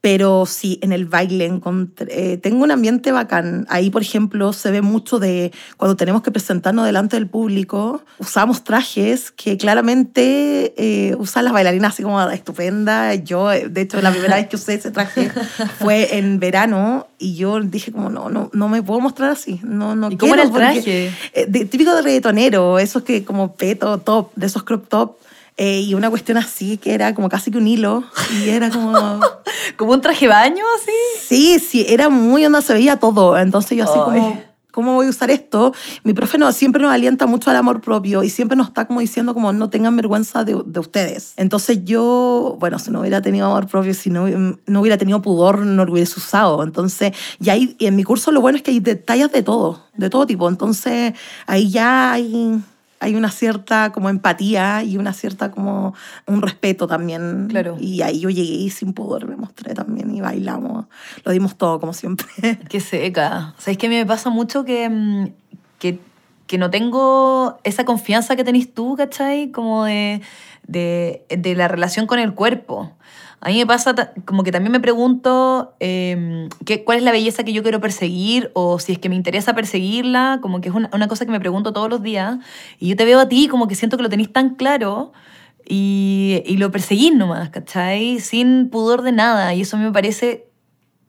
Pero 0.03 0.45
sí, 0.45 0.79
en 0.81 0.91
el 0.91 1.05
baile 1.05 1.45
encontré, 1.45 2.33
eh, 2.33 2.38
tengo 2.38 2.62
un 2.65 2.72
ambiente 2.72 3.13
bacán. 3.13 3.65
Ahí, 3.69 3.89
por 3.89 4.01
ejemplo, 4.01 4.51
se 4.51 4.69
ve 4.69 4.81
mucho 4.81 5.17
de 5.17 5.53
cuando 5.77 5.95
tenemos 5.95 6.22
que 6.22 6.29
presentarnos 6.29 6.86
delante 6.86 7.15
del 7.15 7.27
público, 7.27 8.03
usamos 8.19 8.65
trajes 8.65 9.31
que 9.31 9.55
claramente 9.55 10.74
eh, 10.75 11.15
usan 11.15 11.45
las 11.45 11.53
bailarinas 11.53 11.93
así 11.93 12.03
como 12.03 12.19
estupenda. 12.31 13.15
Yo, 13.15 13.48
de 13.48 13.79
hecho, 13.79 14.01
la 14.01 14.12
primera 14.12 14.36
vez 14.36 14.50
que 14.50 14.57
usé 14.57 14.74
ese 14.74 14.91
traje 14.91 15.31
fue 15.79 16.17
en 16.17 16.38
verano 16.38 17.07
y 17.17 17.36
yo 17.36 17.62
dije 17.62 17.93
como, 17.93 18.10
no, 18.10 18.27
no, 18.27 18.50
no 18.51 18.67
me 18.67 18.83
puedo 18.83 19.00
mostrar 19.00 19.31
así. 19.31 19.62
No, 19.63 19.95
no 19.95 20.12
¿Y 20.12 20.17
cómo 20.17 20.33
era 20.33 20.43
el 20.43 20.51
traje? 20.51 21.13
Eh, 21.31 21.45
típico 21.48 21.95
de 21.95 22.01
reggaetonero, 22.01 22.77
esos 22.77 23.03
que 23.03 23.24
como 23.24 23.55
peto, 23.55 23.98
top, 24.00 24.31
de 24.36 24.48
esos 24.48 24.63
crop 24.63 24.86
top 24.89 25.15
eh, 25.57 25.81
y 25.81 25.93
una 25.93 26.10
cuestión 26.10 26.38
así 26.38 26.77
que 26.77 26.93
era 26.93 27.13
como 27.13 27.29
casi 27.29 27.51
que 27.51 27.57
un 27.57 27.67
hilo 27.67 28.03
y 28.43 28.50
era 28.50 28.69
como... 28.69 29.19
¿Como 29.77 29.93
un 29.93 30.01
traje 30.01 30.27
baño 30.27 30.63
así? 30.75 30.91
Sí, 31.27 31.60
sí, 31.60 31.86
era 31.88 32.10
muy 32.10 32.45
onda, 32.45 32.62
se 32.62 32.74
veía 32.74 32.98
todo. 32.98 33.38
Entonces 33.38 33.77
yo 33.77 33.86
así 33.86 33.98
como, 33.98 34.41
¿cómo 34.72 34.93
voy 34.95 35.07
a 35.07 35.10
usar 35.10 35.31
esto? 35.31 35.74
Mi 36.03 36.13
profe 36.13 36.38
no, 36.38 36.51
siempre 36.51 36.81
nos 36.81 36.91
alienta 36.91 37.25
mucho 37.25 37.50
al 37.50 37.55
amor 37.55 37.81
propio 37.81 38.24
y 38.24 38.29
siempre 38.29 38.57
nos 38.57 38.67
está 38.67 38.86
como 38.86 39.00
diciendo 39.00 39.33
como 39.33 39.53
no 39.53 39.69
tengan 39.69 39.95
vergüenza 39.95 40.43
de, 40.43 40.62
de 40.65 40.79
ustedes. 40.79 41.33
Entonces 41.38 41.86
yo, 41.86 42.57
bueno, 42.60 42.79
si 42.79 42.91
no 42.91 43.01
hubiera 43.01 43.22
tenido 43.22 43.48
amor 43.48 43.67
propio, 43.67 43.93
si 43.93 44.10
no, 44.10 44.27
no 44.27 44.81
hubiera 44.81 44.98
tenido 44.98 45.22
pudor, 45.22 45.60
no 45.60 45.86
lo 45.86 45.93
hubiese 45.93 46.19
usado. 46.19 46.63
Entonces, 46.63 47.13
y 47.39 47.50
ahí 47.50 47.75
y 47.79 47.86
en 47.86 47.95
mi 47.95 48.03
curso 48.03 48.31
lo 48.31 48.41
bueno 48.41 48.57
es 48.57 48.63
que 48.63 48.72
hay 48.72 48.79
detalles 48.79 49.31
de 49.31 49.43
todo, 49.43 49.83
de 49.95 50.10
todo 50.10 50.25
tipo. 50.25 50.50
Entonces 50.50 51.13
ahí 51.45 51.69
ya 51.69 52.13
hay 52.13 52.62
hay 53.03 53.15
una 53.15 53.29
cierta 53.29 53.91
como 53.91 54.10
empatía 54.10 54.81
y 54.83 54.98
una 54.98 55.13
cierta 55.13 55.51
como 55.51 55.93
un 56.25 56.41
respeto 56.41 56.88
también. 56.88 57.48
Claro. 57.50 57.75
Y 57.79 58.01
ahí 58.01 58.22
yo 58.22 58.29
llegué 58.29 58.53
y 58.53 58.69
sin 58.69 58.93
poder 58.93 59.27
me 59.27 59.36
mostré 59.36 59.74
también 59.74 60.15
y 60.15 60.22
bailamos. 60.22 60.86
Lo 61.25 61.31
dimos 61.33 61.57
todo 61.57 61.79
como 61.79 61.93
siempre. 61.93 62.27
Qué 62.69 62.79
seca. 62.79 63.53
¿Sabes 63.57 63.77
que 63.77 63.89
me 63.89 64.05
pasa 64.05 64.29
mucho 64.29 64.63
que, 64.63 64.89
mm, 64.89 65.27
que, 65.79 66.00
que 66.48 66.57
no 66.57 66.69
tengo 66.69 67.60
esa 67.63 67.83
confianza 67.83 68.38
que 68.38 68.45
tenés 68.45 68.74
tú, 68.74 68.95
¿cachai? 68.95 69.51
Como 69.51 69.83
de, 69.83 70.22
de, 70.65 71.25
de 71.29 71.55
la 71.55 71.67
relación 71.67 72.07
con 72.07 72.19
el 72.19 72.33
cuerpo. 72.33 72.95
A 73.46 73.50
mí 73.50 73.58
me 73.58 73.66
pasa 73.66 73.94
como 74.24 74.46
que 74.46 74.54
también 74.54 74.72
me 74.72 74.80
pregunto 74.80 75.76
eh, 75.82 76.48
qué, 76.66 76.86
cuál 76.86 77.00
es 77.00 77.04
la 77.04 77.12
belleza 77.12 77.44
que 77.44 77.52
yo 77.52 77.62
quiero 77.62 77.82
perseguir 77.82 78.52
o 78.54 78.80
si 78.80 78.94
es 78.94 79.00
que 79.00 79.10
me 79.10 79.16
interesa 79.16 79.54
perseguirla, 79.54 80.40
como 80.42 80.62
que 80.62 80.70
es 80.70 80.76
una, 80.76 80.90
una, 80.94 81.10
cosa 81.10 81.26
que 81.26 81.32
me 81.32 81.42
pregunto 81.42 81.74
todos 81.74 81.90
los 81.90 82.02
días. 82.02 82.38
Y 82.80 82.88
yo 82.88 82.96
te 82.96 83.04
veo 83.04 83.20
a 83.20 83.28
ti 83.28 83.50
como 83.50 83.68
que 83.68 83.76
siento 83.76 83.98
que 83.98 84.04
lo 84.04 84.10
tenéis 84.10 84.32
tan 84.32 84.56
claro 84.56 85.12
y, 85.68 86.42
y 86.46 86.56
lo 86.56 86.72
perseguís 86.72 87.14
nomás, 87.14 87.50
¿cachai? 87.50 88.22
Sin 88.22 88.70
pudor 88.70 89.02
de 89.02 89.12
nada. 89.12 89.54
Y 89.54 89.62
eso 89.62 89.76
a 89.76 89.80
mí 89.80 89.86
me 89.86 89.92
parece 89.92 90.48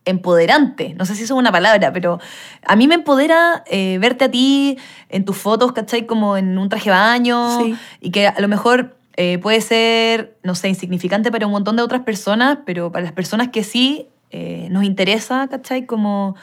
empoderante. 0.05 0.95
No 0.95 1.07
sé 1.07 1.15
si 1.15 1.23
eso 1.23 1.35
es 1.35 1.39
una 1.39 1.53
palabra, 1.53 1.93
pero 1.93 2.19
a 2.67 2.75
mí 2.75 2.89
me 2.89 2.97
empodera 2.97 3.63
eh, 3.67 3.99
verte 4.01 4.25
a 4.25 4.31
ti 4.33 4.77
en 5.09 5.25
tus 5.25 5.37
fotos, 5.37 5.71
¿cachai? 5.73 6.05
Como 6.05 6.37
en 6.37 6.59
un 6.59 6.69
traje 6.69 6.91
de 6.91 6.97
baño 6.97 7.61
Sí. 7.61 7.77
y 8.01 8.11
que 8.11 8.27
a 8.27 8.41
lo 8.41 8.49
mejor 8.49 8.97
eh, 9.17 9.39
puede 9.39 9.61
ser, 9.61 10.37
no 10.43 10.55
sé, 10.55 10.69
insignificante 10.69 11.31
para 11.31 11.47
un 11.47 11.53
montón 11.53 11.77
de 11.77 11.83
otras 11.83 12.03
personas, 12.03 12.59
pero 12.67 12.91
para 12.93 13.05
las 13.05 13.13
personas 13.13 13.49
que 13.49 13.63
sí 13.65 14.09
eh, 14.31 14.69
nos 14.71 14.85
interesa, 14.85 15.47
¿cachai? 15.49 15.87
Como 15.87 16.35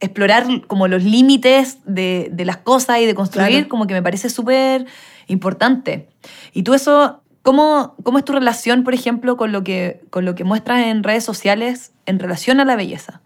explorar 0.00 0.46
como 0.66 0.88
los 0.88 1.02
límites 1.04 1.78
de, 1.86 2.28
de 2.32 2.44
las 2.44 2.58
cosas 2.58 2.98
y 3.00 3.06
de 3.06 3.14
construir, 3.14 3.50
Claro. 3.50 3.68
como 3.68 3.86
que 3.86 3.94
me 3.94 4.02
parece 4.02 4.28
súper 4.30 4.86
importante. 5.28 6.08
Y 6.52 6.62
tú 6.62 6.74
eso, 6.74 7.22
¿cómo, 7.42 7.94
¿cómo 8.02 8.18
es 8.18 8.24
tu 8.24 8.32
relación, 8.32 8.84
por 8.84 8.94
ejemplo, 8.94 9.36
con 9.36 9.52
lo, 9.52 9.62
que, 9.62 10.00
con 10.10 10.24
lo 10.24 10.34
que 10.34 10.44
muestras 10.44 10.86
en 10.86 11.02
redes 11.02 11.24
sociales 11.24 11.92
en 12.06 12.18
relación 12.18 12.60
a 12.60 12.64
la 12.64 12.76
belleza? 12.76 13.20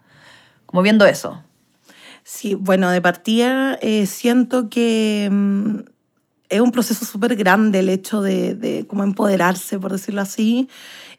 Como 0.65 0.81
viendo 0.81 1.05
eso. 1.05 1.41
Sí, 2.23 2.53
bueno, 2.53 2.91
de 2.91 3.01
partida 3.01 3.77
eh, 3.81 4.05
siento 4.05 4.69
que 4.69 5.27
mm, 5.31 5.79
es 6.49 6.61
un 6.61 6.71
proceso 6.71 7.05
súper 7.05 7.35
grande 7.35 7.79
el 7.79 7.89
hecho 7.89 8.21
de, 8.21 8.55
de 8.55 8.85
como 8.87 9.03
empoderarse, 9.03 9.79
por 9.79 9.91
decirlo 9.91 10.21
así, 10.21 10.67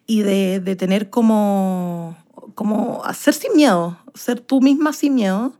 y 0.07 0.23
de, 0.23 0.61
de 0.61 0.77
tener 0.77 1.09
como, 1.09 2.17
como 2.55 3.05
hacer 3.05 3.33
sin 3.35 3.55
miedo, 3.55 3.97
ser 4.15 4.41
tú 4.41 4.61
misma 4.61 4.93
sin 4.93 5.15
miedo. 5.15 5.53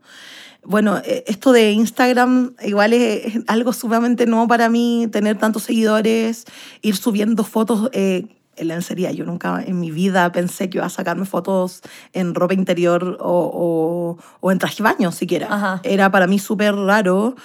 Bueno, 0.63 0.97
eh, 1.05 1.23
esto 1.25 1.53
de 1.53 1.71
Instagram 1.71 2.53
igual 2.63 2.93
es, 2.93 3.35
es 3.35 3.43
algo 3.47 3.73
sumamente 3.73 4.25
nuevo 4.25 4.47
para 4.47 4.69
mí, 4.69 5.07
tener 5.11 5.37
tantos 5.37 5.63
seguidores, 5.63 6.45
ir 6.81 6.95
subiendo 6.95 7.43
fotos. 7.43 7.89
Eh, 7.93 8.27
en 8.57 8.67
lencería, 8.67 9.11
yo 9.11 9.25
nunca 9.25 9.63
en 9.65 9.79
mi 9.79 9.89
vida 9.89 10.29
pensé 10.33 10.69
que 10.69 10.77
iba 10.77 10.85
a 10.85 10.89
sacarme 10.89 11.25
fotos 11.25 11.81
en 12.13 12.35
ropa 12.35 12.53
interior 12.53 13.17
o, 13.21 14.17
o, 14.17 14.17
o 14.39 14.51
en 14.51 14.59
traje 14.59 14.83
baño 14.83 15.11
siquiera. 15.11 15.47
Ajá. 15.49 15.79
Era 15.83 16.11
para 16.11 16.27
mí 16.27 16.37
súper 16.37 16.75
raro 16.75 17.35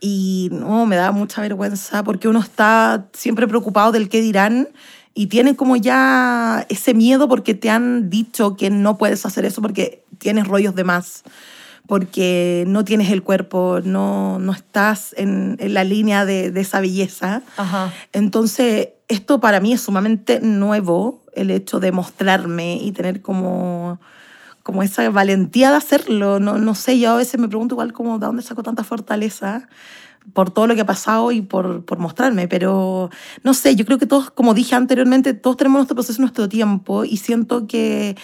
y 0.00 0.48
no, 0.52 0.86
me 0.86 0.96
da 0.96 1.12
mucha 1.12 1.40
vergüenza 1.40 2.02
porque 2.04 2.28
uno 2.28 2.40
está 2.40 3.06
siempre 3.12 3.48
preocupado 3.48 3.92
del 3.92 4.08
qué 4.08 4.20
dirán 4.20 4.68
y 5.14 5.28
tiene 5.28 5.54
como 5.56 5.76
ya 5.76 6.66
ese 6.68 6.92
miedo 6.92 7.28
porque 7.28 7.54
te 7.54 7.70
han 7.70 8.10
dicho 8.10 8.56
que 8.56 8.70
no 8.70 8.98
puedes 8.98 9.24
hacer 9.24 9.44
eso 9.44 9.62
porque 9.62 10.04
tienes 10.18 10.46
rollos 10.48 10.74
de 10.74 10.84
más, 10.84 11.22
porque 11.86 12.64
no 12.66 12.84
tienes 12.84 13.10
el 13.10 13.22
cuerpo, 13.22 13.80
no, 13.84 14.38
no 14.40 14.52
estás 14.52 15.14
en, 15.16 15.56
en 15.60 15.74
la 15.74 15.84
línea 15.84 16.24
de, 16.24 16.50
de 16.50 16.60
esa 16.60 16.80
belleza. 16.80 17.42
Ajá. 17.56 17.92
Entonces, 18.12 18.88
esto 19.08 19.40
para 19.40 19.60
mí 19.60 19.72
es 19.72 19.82
sumamente 19.82 20.40
nuevo, 20.40 21.22
el 21.34 21.50
hecho 21.50 21.78
de 21.78 21.92
mostrarme 21.92 22.76
y 22.76 22.92
tener 22.92 23.22
como, 23.22 24.00
como 24.64 24.82
esa 24.82 25.08
valentía 25.10 25.70
de 25.70 25.76
hacerlo. 25.76 26.40
No, 26.40 26.58
no 26.58 26.74
sé, 26.74 26.98
yo 26.98 27.12
a 27.12 27.16
veces 27.16 27.38
me 27.38 27.46
pregunto 27.46 27.76
igual 27.76 27.92
como 27.92 28.18
de 28.18 28.26
dónde 28.26 28.42
saco 28.42 28.64
tanta 28.64 28.82
fortaleza 28.82 29.68
por 30.32 30.50
todo 30.50 30.66
lo 30.66 30.74
que 30.74 30.80
ha 30.80 30.86
pasado 30.86 31.30
y 31.32 31.42
por, 31.42 31.84
por 31.84 31.98
mostrarme, 31.98 32.48
pero 32.48 33.10
no 33.42 33.52
sé, 33.52 33.76
yo 33.76 33.84
creo 33.84 33.98
que 33.98 34.06
todos, 34.06 34.30
como 34.30 34.54
dije 34.54 34.74
anteriormente, 34.74 35.34
todos 35.34 35.58
tenemos 35.58 35.78
nuestro 35.78 35.94
proceso, 35.94 36.20
nuestro 36.22 36.48
tiempo 36.48 37.04
y 37.04 37.18
siento 37.18 37.66
que 37.66 38.16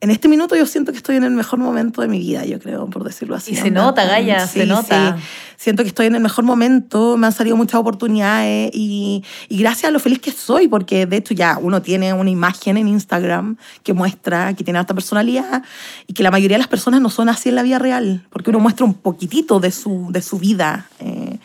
en 0.00 0.10
este 0.10 0.28
minuto 0.28 0.54
yo 0.54 0.64
siento 0.66 0.92
que 0.92 0.98
estoy 0.98 1.16
en 1.16 1.24
el 1.24 1.32
mejor 1.32 1.58
momento 1.58 2.02
de 2.02 2.08
mi 2.08 2.18
vida, 2.18 2.44
yo 2.44 2.60
creo, 2.60 2.86
por 2.88 3.02
decirlo 3.04 3.34
así. 3.34 3.52
Y 3.52 3.56
se 3.56 3.70
nota, 3.70 4.04
Gaya, 4.04 4.46
se 4.46 4.64
nota. 4.66 5.16
sí. 5.16 5.22
Siento 5.56 5.82
que 5.82 5.88
estoy 5.88 6.06
en 6.06 6.14
el 6.14 6.20
mejor 6.20 6.44
momento, 6.44 7.16
me 7.16 7.26
han 7.26 7.32
salido 7.32 7.56
muchas 7.56 7.80
oportunidades 7.80 8.70
y, 8.72 9.24
y 9.48 9.58
gracias 9.58 9.88
a 9.88 9.90
lo 9.90 9.98
feliz 9.98 10.20
que 10.20 10.30
soy, 10.30 10.68
porque 10.68 11.04
de 11.04 11.16
hecho 11.16 11.34
ya 11.34 11.58
uno 11.60 11.82
tiene 11.82 12.12
una 12.12 12.30
imagen 12.30 12.76
en 12.76 12.86
Instagram 12.86 13.56
que 13.82 13.92
muestra 13.92 14.54
que 14.54 14.62
tiene 14.62 14.78
alta 14.78 14.94
personalidad 14.94 15.64
y 16.06 16.12
que 16.12 16.22
la 16.22 16.30
mayoría 16.30 16.56
de 16.56 16.60
las 16.60 16.68
personas 16.68 17.00
no 17.00 17.10
son 17.10 17.28
así 17.28 17.48
en 17.48 17.56
la 17.56 17.64
vida 17.64 17.80
real, 17.80 18.24
porque 18.30 18.50
uno 18.50 18.60
muestra 18.60 18.86
un 18.86 18.94
poquitito 18.94 19.58
de 19.58 19.72
su, 19.72 20.06
de 20.10 20.22
su 20.22 20.38
vida. 20.38 20.86
eh, 21.00 21.38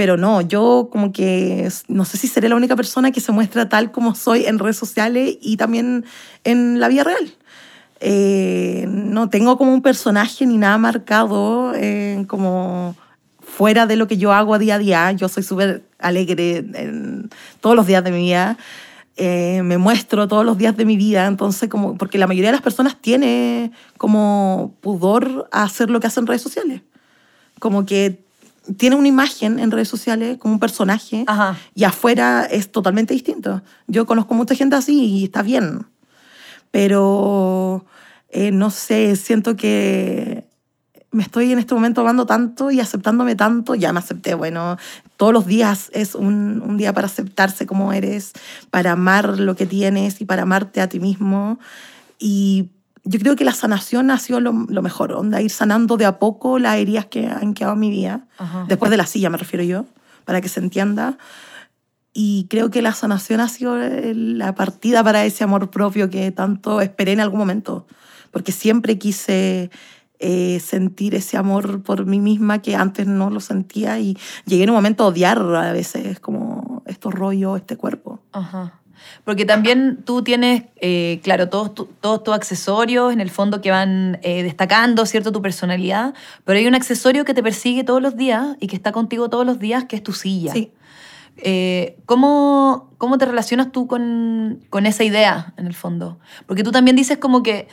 pero 0.00 0.16
no, 0.16 0.40
yo 0.40 0.88
como 0.90 1.12
que 1.12 1.68
no 1.88 2.06
sé 2.06 2.16
si 2.16 2.26
seré 2.26 2.48
la 2.48 2.56
única 2.56 2.74
persona 2.74 3.10
que 3.10 3.20
se 3.20 3.32
muestra 3.32 3.68
tal 3.68 3.92
como 3.92 4.14
soy 4.14 4.46
en 4.46 4.58
redes 4.58 4.78
sociales 4.78 5.36
y 5.42 5.58
también 5.58 6.06
en 6.42 6.80
la 6.80 6.88
vida 6.88 7.04
real. 7.04 7.34
Eh, 8.00 8.86
no 8.88 9.28
tengo 9.28 9.58
como 9.58 9.74
un 9.74 9.82
personaje 9.82 10.46
ni 10.46 10.56
nada 10.56 10.78
marcado 10.78 11.72
eh, 11.74 12.24
como 12.26 12.96
fuera 13.40 13.86
de 13.86 13.96
lo 13.96 14.08
que 14.08 14.16
yo 14.16 14.32
hago 14.32 14.54
a 14.54 14.58
día 14.58 14.76
a 14.76 14.78
día. 14.78 15.12
Yo 15.12 15.28
soy 15.28 15.42
súper 15.42 15.84
alegre 15.98 16.58
en 16.74 17.30
todos 17.60 17.76
los 17.76 17.86
días 17.86 18.02
de 18.02 18.10
mi 18.10 18.22
vida. 18.22 18.56
Eh, 19.16 19.62
me 19.62 19.76
muestro 19.76 20.28
todos 20.28 20.46
los 20.46 20.56
días 20.56 20.74
de 20.78 20.86
mi 20.86 20.96
vida, 20.96 21.26
entonces 21.26 21.68
como, 21.68 21.98
porque 21.98 22.16
la 22.16 22.26
mayoría 22.26 22.48
de 22.48 22.54
las 22.54 22.62
personas 22.62 22.96
tiene 22.98 23.70
como 23.98 24.74
pudor 24.80 25.46
a 25.52 25.64
hacer 25.64 25.90
lo 25.90 26.00
que 26.00 26.06
hacen 26.06 26.22
en 26.22 26.28
redes 26.28 26.40
sociales. 26.40 26.80
Como 27.58 27.84
que 27.84 28.24
tiene 28.78 28.96
una 28.96 29.08
imagen 29.08 29.58
en 29.58 29.70
redes 29.70 29.88
sociales 29.88 30.38
como 30.38 30.54
un 30.54 30.60
personaje 30.60 31.24
Ajá. 31.26 31.58
y 31.74 31.84
afuera 31.84 32.46
es 32.50 32.72
totalmente 32.72 33.12
distinto. 33.12 33.60
Yo 33.86 34.06
conozco 34.06 34.32
mucha 34.32 34.54
gente 34.54 34.76
así 34.76 35.04
y 35.04 35.24
está 35.24 35.42
bien, 35.42 35.86
pero 36.70 37.84
eh, 38.28 38.52
no 38.52 38.70
sé, 38.70 39.16
siento 39.16 39.56
que 39.56 40.44
me 41.12 41.22
estoy 41.22 41.50
en 41.52 41.58
este 41.58 41.74
momento 41.74 42.00
amando 42.02 42.24
tanto 42.24 42.70
y 42.70 42.78
aceptándome 42.78 43.34
tanto, 43.34 43.74
ya 43.74 43.92
me 43.92 43.98
acepté, 43.98 44.34
bueno, 44.34 44.76
todos 45.16 45.32
los 45.32 45.46
días 45.46 45.90
es 45.92 46.14
un, 46.14 46.62
un 46.64 46.76
día 46.76 46.92
para 46.92 47.06
aceptarse 47.06 47.66
como 47.66 47.92
eres, 47.92 48.32
para 48.70 48.92
amar 48.92 49.38
lo 49.38 49.56
que 49.56 49.66
tienes 49.66 50.20
y 50.20 50.24
para 50.24 50.42
amarte 50.42 50.80
a 50.80 50.88
ti 50.88 51.00
mismo. 51.00 51.58
Y 52.18 52.70
yo 53.04 53.18
creo 53.18 53.34
que 53.34 53.44
la 53.44 53.52
sanación 53.52 54.10
ha 54.10 54.18
sido 54.18 54.40
lo, 54.40 54.52
lo 54.68 54.82
mejor, 54.82 55.12
onda, 55.12 55.40
ir 55.40 55.50
sanando 55.50 55.96
de 55.96 56.06
a 56.06 56.18
poco 56.18 56.58
las 56.58 56.76
heridas 56.76 57.06
que 57.06 57.26
han 57.26 57.54
quedado 57.54 57.74
en 57.74 57.80
mi 57.80 57.90
vida, 57.90 58.26
Ajá. 58.38 58.66
después 58.68 58.90
de 58.90 58.96
la 58.96 59.06
silla 59.06 59.30
me 59.30 59.38
refiero 59.38 59.64
yo, 59.64 59.86
para 60.24 60.40
que 60.40 60.48
se 60.48 60.60
entienda. 60.60 61.18
Y 62.12 62.46
creo 62.50 62.70
que 62.70 62.82
la 62.82 62.92
sanación 62.92 63.40
ha 63.40 63.48
sido 63.48 63.80
eh, 63.80 64.12
la 64.14 64.54
partida 64.54 65.04
para 65.04 65.24
ese 65.24 65.44
amor 65.44 65.70
propio 65.70 66.10
que 66.10 66.30
tanto 66.32 66.80
esperé 66.80 67.12
en 67.12 67.20
algún 67.20 67.38
momento, 67.38 67.86
porque 68.32 68.50
siempre 68.52 68.98
quise 68.98 69.70
eh, 70.18 70.58
sentir 70.60 71.14
ese 71.14 71.36
amor 71.36 71.82
por 71.82 72.06
mí 72.06 72.18
misma 72.20 72.60
que 72.62 72.74
antes 72.74 73.06
no 73.06 73.30
lo 73.30 73.40
sentía 73.40 73.98
y 74.00 74.18
llegué 74.44 74.64
en 74.64 74.70
un 74.70 74.76
momento 74.76 75.04
a 75.04 75.06
odiar 75.08 75.38
a 75.38 75.72
veces 75.72 76.18
como 76.20 76.82
estos 76.86 77.14
rollos, 77.14 77.56
este 77.58 77.76
cuerpo. 77.76 78.20
Ajá. 78.32 78.80
Porque 79.24 79.46
también 79.46 80.02
tú 80.04 80.22
tienes, 80.22 80.64
eh, 80.76 81.20
claro, 81.22 81.48
todos 81.48 81.74
tu- 81.74 81.86
todos 82.02 82.22
tus 82.22 82.34
accesorios 82.34 83.12
en 83.14 83.20
el 83.20 83.30
fondo 83.30 83.62
que 83.62 83.70
van 83.70 84.18
eh, 84.22 84.42
destacando, 84.42 85.06
¿cierto? 85.06 85.32
Tu 85.32 85.40
personalidad, 85.40 86.12
pero 86.44 86.58
hay 86.58 86.66
un 86.66 86.74
accesorio 86.74 87.24
que 87.24 87.32
te 87.32 87.42
persigue 87.42 87.82
todos 87.82 88.02
los 88.02 88.16
días 88.16 88.56
y 88.60 88.66
que 88.66 88.76
está 88.76 88.92
contigo 88.92 89.30
todos 89.30 89.46
los 89.46 89.58
días, 89.58 89.84
que 89.84 89.96
es 89.96 90.02
tu 90.02 90.12
silla. 90.12 90.52
Sí. 90.52 90.70
Eh, 91.42 91.98
¿cómo, 92.06 92.90
¿Cómo 92.98 93.18
te 93.18 93.24
relacionas 93.24 93.72
tú 93.72 93.86
con, 93.86 94.64
con 94.70 94.86
esa 94.86 95.04
idea, 95.04 95.54
en 95.56 95.66
el 95.66 95.74
fondo? 95.74 96.18
Porque 96.46 96.62
tú 96.62 96.70
también 96.70 96.96
dices 96.96 97.18
como 97.18 97.42
que 97.42 97.68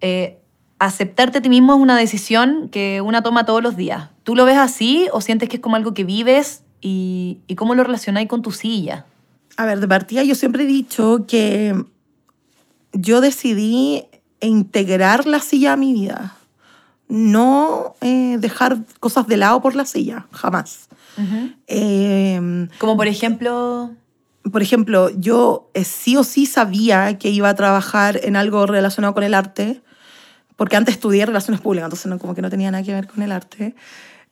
eh, 0.00 0.38
aceptarte 0.78 1.38
a 1.38 1.42
ti 1.42 1.48
mismo 1.48 1.74
es 1.74 1.80
una 1.80 1.96
decisión 1.96 2.68
que 2.70 3.00
una 3.00 3.22
toma 3.22 3.44
todos 3.44 3.62
los 3.62 3.76
días. 3.76 4.10
¿Tú 4.22 4.36
lo 4.36 4.44
ves 4.44 4.58
así 4.58 5.08
o 5.12 5.20
sientes 5.20 5.48
que 5.48 5.56
es 5.56 5.62
como 5.62 5.76
algo 5.76 5.94
que 5.94 6.04
vives 6.04 6.62
y, 6.80 7.40
cómo 7.56 7.74
lo 7.74 7.82
relacionáis 7.82 8.28
con 8.28 8.42
tu 8.42 8.52
silla? 8.52 9.06
A 9.56 9.66
ver, 9.66 9.80
de 9.80 9.88
partida 9.88 10.22
yo 10.22 10.34
siempre 10.34 10.62
he 10.62 10.66
dicho 10.66 11.24
que 11.26 11.74
yo 12.92 13.20
decidí 13.20 14.04
integrar 14.40 15.26
la 15.26 15.40
silla 15.40 15.72
a 15.72 15.76
mi 15.76 15.92
vida. 15.92 16.36
No 17.08 17.94
eh, 18.00 18.36
dejar 18.38 18.78
cosas 19.00 19.26
de 19.26 19.38
lado 19.38 19.60
por 19.60 19.74
la 19.74 19.86
silla, 19.86 20.26
jamás. 20.30 20.88
Eh, 21.66 22.68
Como 22.78 22.96
por 22.96 23.06
ejemplo... 23.06 23.90
por 24.50 24.62
ejemplo, 24.62 25.10
yo 25.10 25.70
eh, 25.74 25.84
sí 25.84 26.16
o 26.16 26.24
sí 26.24 26.46
sabía 26.46 27.18
que 27.18 27.28
iba 27.30 27.48
a 27.48 27.54
trabajar 27.54 28.20
en 28.22 28.36
algo 28.36 28.66
relacionado 28.66 29.12
con 29.14 29.24
el 29.24 29.34
arte, 29.34 29.82
porque 30.56 30.76
antes 30.76 30.94
estudié 30.94 31.26
relaciones 31.26 31.60
públicas, 31.60 31.86
entonces 31.86 32.06
no, 32.06 32.18
como 32.18 32.34
que 32.34 32.42
no 32.42 32.50
tenía 32.50 32.70
nada 32.70 32.82
que 32.82 32.92
ver 32.92 33.06
con 33.06 33.22
el 33.22 33.30
arte. 33.30 33.74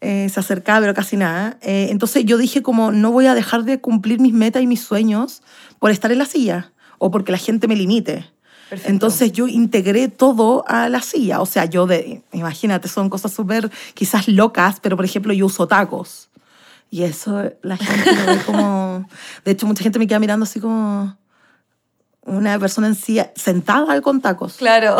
Eh, 0.00 0.28
se 0.28 0.40
acercaba, 0.40 0.80
pero 0.80 0.94
casi 0.94 1.16
nada. 1.16 1.56
Eh, 1.62 1.88
entonces 1.90 2.24
yo 2.24 2.36
dije 2.36 2.62
como, 2.62 2.92
no 2.92 3.12
voy 3.12 3.26
a 3.26 3.34
dejar 3.34 3.64
de 3.64 3.80
cumplir 3.80 4.20
mis 4.20 4.32
metas 4.32 4.62
y 4.62 4.66
mis 4.66 4.80
sueños 4.80 5.42
por 5.78 5.90
estar 5.90 6.12
en 6.12 6.18
la 6.18 6.26
silla 6.26 6.72
o 6.98 7.10
porque 7.10 7.32
la 7.32 7.38
gente 7.38 7.66
me 7.68 7.76
limite. 7.76 8.26
Perfecto. 8.68 8.92
Entonces 8.92 9.32
yo 9.32 9.48
integré 9.48 10.08
todo 10.08 10.64
a 10.66 10.88
la 10.88 11.00
silla. 11.00 11.40
O 11.40 11.46
sea, 11.46 11.64
yo 11.66 11.86
de, 11.86 12.22
imagínate, 12.32 12.88
son 12.88 13.08
cosas 13.08 13.32
súper 13.32 13.70
quizás 13.94 14.28
locas, 14.28 14.80
pero 14.80 14.96
por 14.96 15.04
ejemplo 15.04 15.32
yo 15.32 15.46
uso 15.46 15.66
tacos. 15.66 16.28
Y 16.90 17.02
eso 17.02 17.50
la 17.62 17.76
gente 17.76 18.12
lo 18.14 18.26
ve 18.26 18.38
como... 18.46 19.08
De 19.44 19.52
hecho, 19.52 19.66
mucha 19.66 19.82
gente 19.82 19.98
me 19.98 20.06
queda 20.06 20.18
mirando 20.18 20.44
así 20.44 20.60
como 20.60 21.16
una 22.22 22.58
persona 22.58 22.88
en 22.88 22.96
silla 22.96 23.30
sentada 23.36 24.00
con 24.00 24.20
tacos. 24.20 24.54
Claro. 24.54 24.96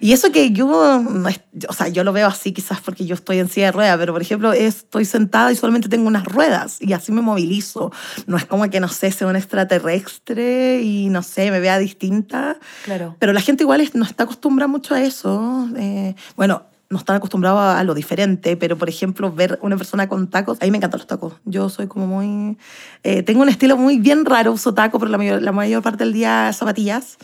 Y 0.00 0.12
eso 0.12 0.30
que 0.32 0.50
yo, 0.50 1.00
no 1.00 1.28
es- 1.28 1.40
o 1.66 1.72
sea, 1.72 1.88
yo 1.88 2.04
lo 2.04 2.12
veo 2.12 2.26
así 2.26 2.52
quizás 2.52 2.80
porque 2.80 3.06
yo 3.06 3.14
estoy 3.14 3.38
en 3.38 3.48
silla 3.48 3.66
de 3.66 3.72
ruedas, 3.72 3.96
pero 3.98 4.12
por 4.12 4.20
ejemplo, 4.20 4.52
estoy 4.52 5.06
sentada 5.06 5.50
y 5.50 5.56
solamente 5.56 5.88
tengo 5.88 6.06
unas 6.08 6.24
ruedas 6.26 6.76
y 6.80 6.92
así 6.92 7.10
me 7.10 7.22
movilizo. 7.22 7.90
No 8.26 8.36
es 8.36 8.44
como 8.44 8.68
que, 8.68 8.80
no 8.80 8.88
sé, 8.88 9.10
sea 9.12 9.28
un 9.28 9.36
extraterrestre 9.36 10.82
y 10.82 11.08
no 11.08 11.22
sé, 11.22 11.50
me 11.50 11.60
vea 11.60 11.78
distinta. 11.78 12.58
Claro. 12.84 13.16
Pero 13.18 13.32
la 13.32 13.40
gente 13.40 13.62
igual 13.62 13.88
no 13.94 14.04
está 14.04 14.24
acostumbrada 14.24 14.68
mucho 14.68 14.94
a 14.94 15.00
eso. 15.00 15.68
eh, 15.76 16.14
bueno, 16.36 16.64
no 16.92 16.98
están 16.98 17.16
acostumbrados 17.16 17.58
a, 17.58 17.82
lo 17.84 17.94
diferente, 17.94 18.56
pero 18.58 18.76
por 18.76 18.88
ejemplo, 18.90 19.32
ver 19.32 19.58
una 19.62 19.78
persona 19.78 20.08
con 20.08 20.28
tacos, 20.28 20.58
a 20.60 20.66
mí 20.66 20.70
me 20.70 20.76
encantan 20.76 21.00
los 21.00 21.06
tacos. 21.06 21.32
Yo 21.46 21.70
soy 21.70 21.86
como 21.86 22.06
muy... 22.06 22.58
eh, 23.02 23.22
tengo 23.22 23.40
un 23.40 23.48
estilo 23.48 23.78
muy 23.78 23.98
bien 23.98 24.26
raro, 24.26 24.52
uso 24.52 24.74
tacos, 24.74 24.98
pero 25.00 25.10
la 25.10 25.16
mayor, 25.16 25.40
la 25.40 25.52
mayor 25.52 25.82
parte 25.82 26.04
del 26.04 26.12
día 26.12 26.52
zapatillas. 26.52 27.16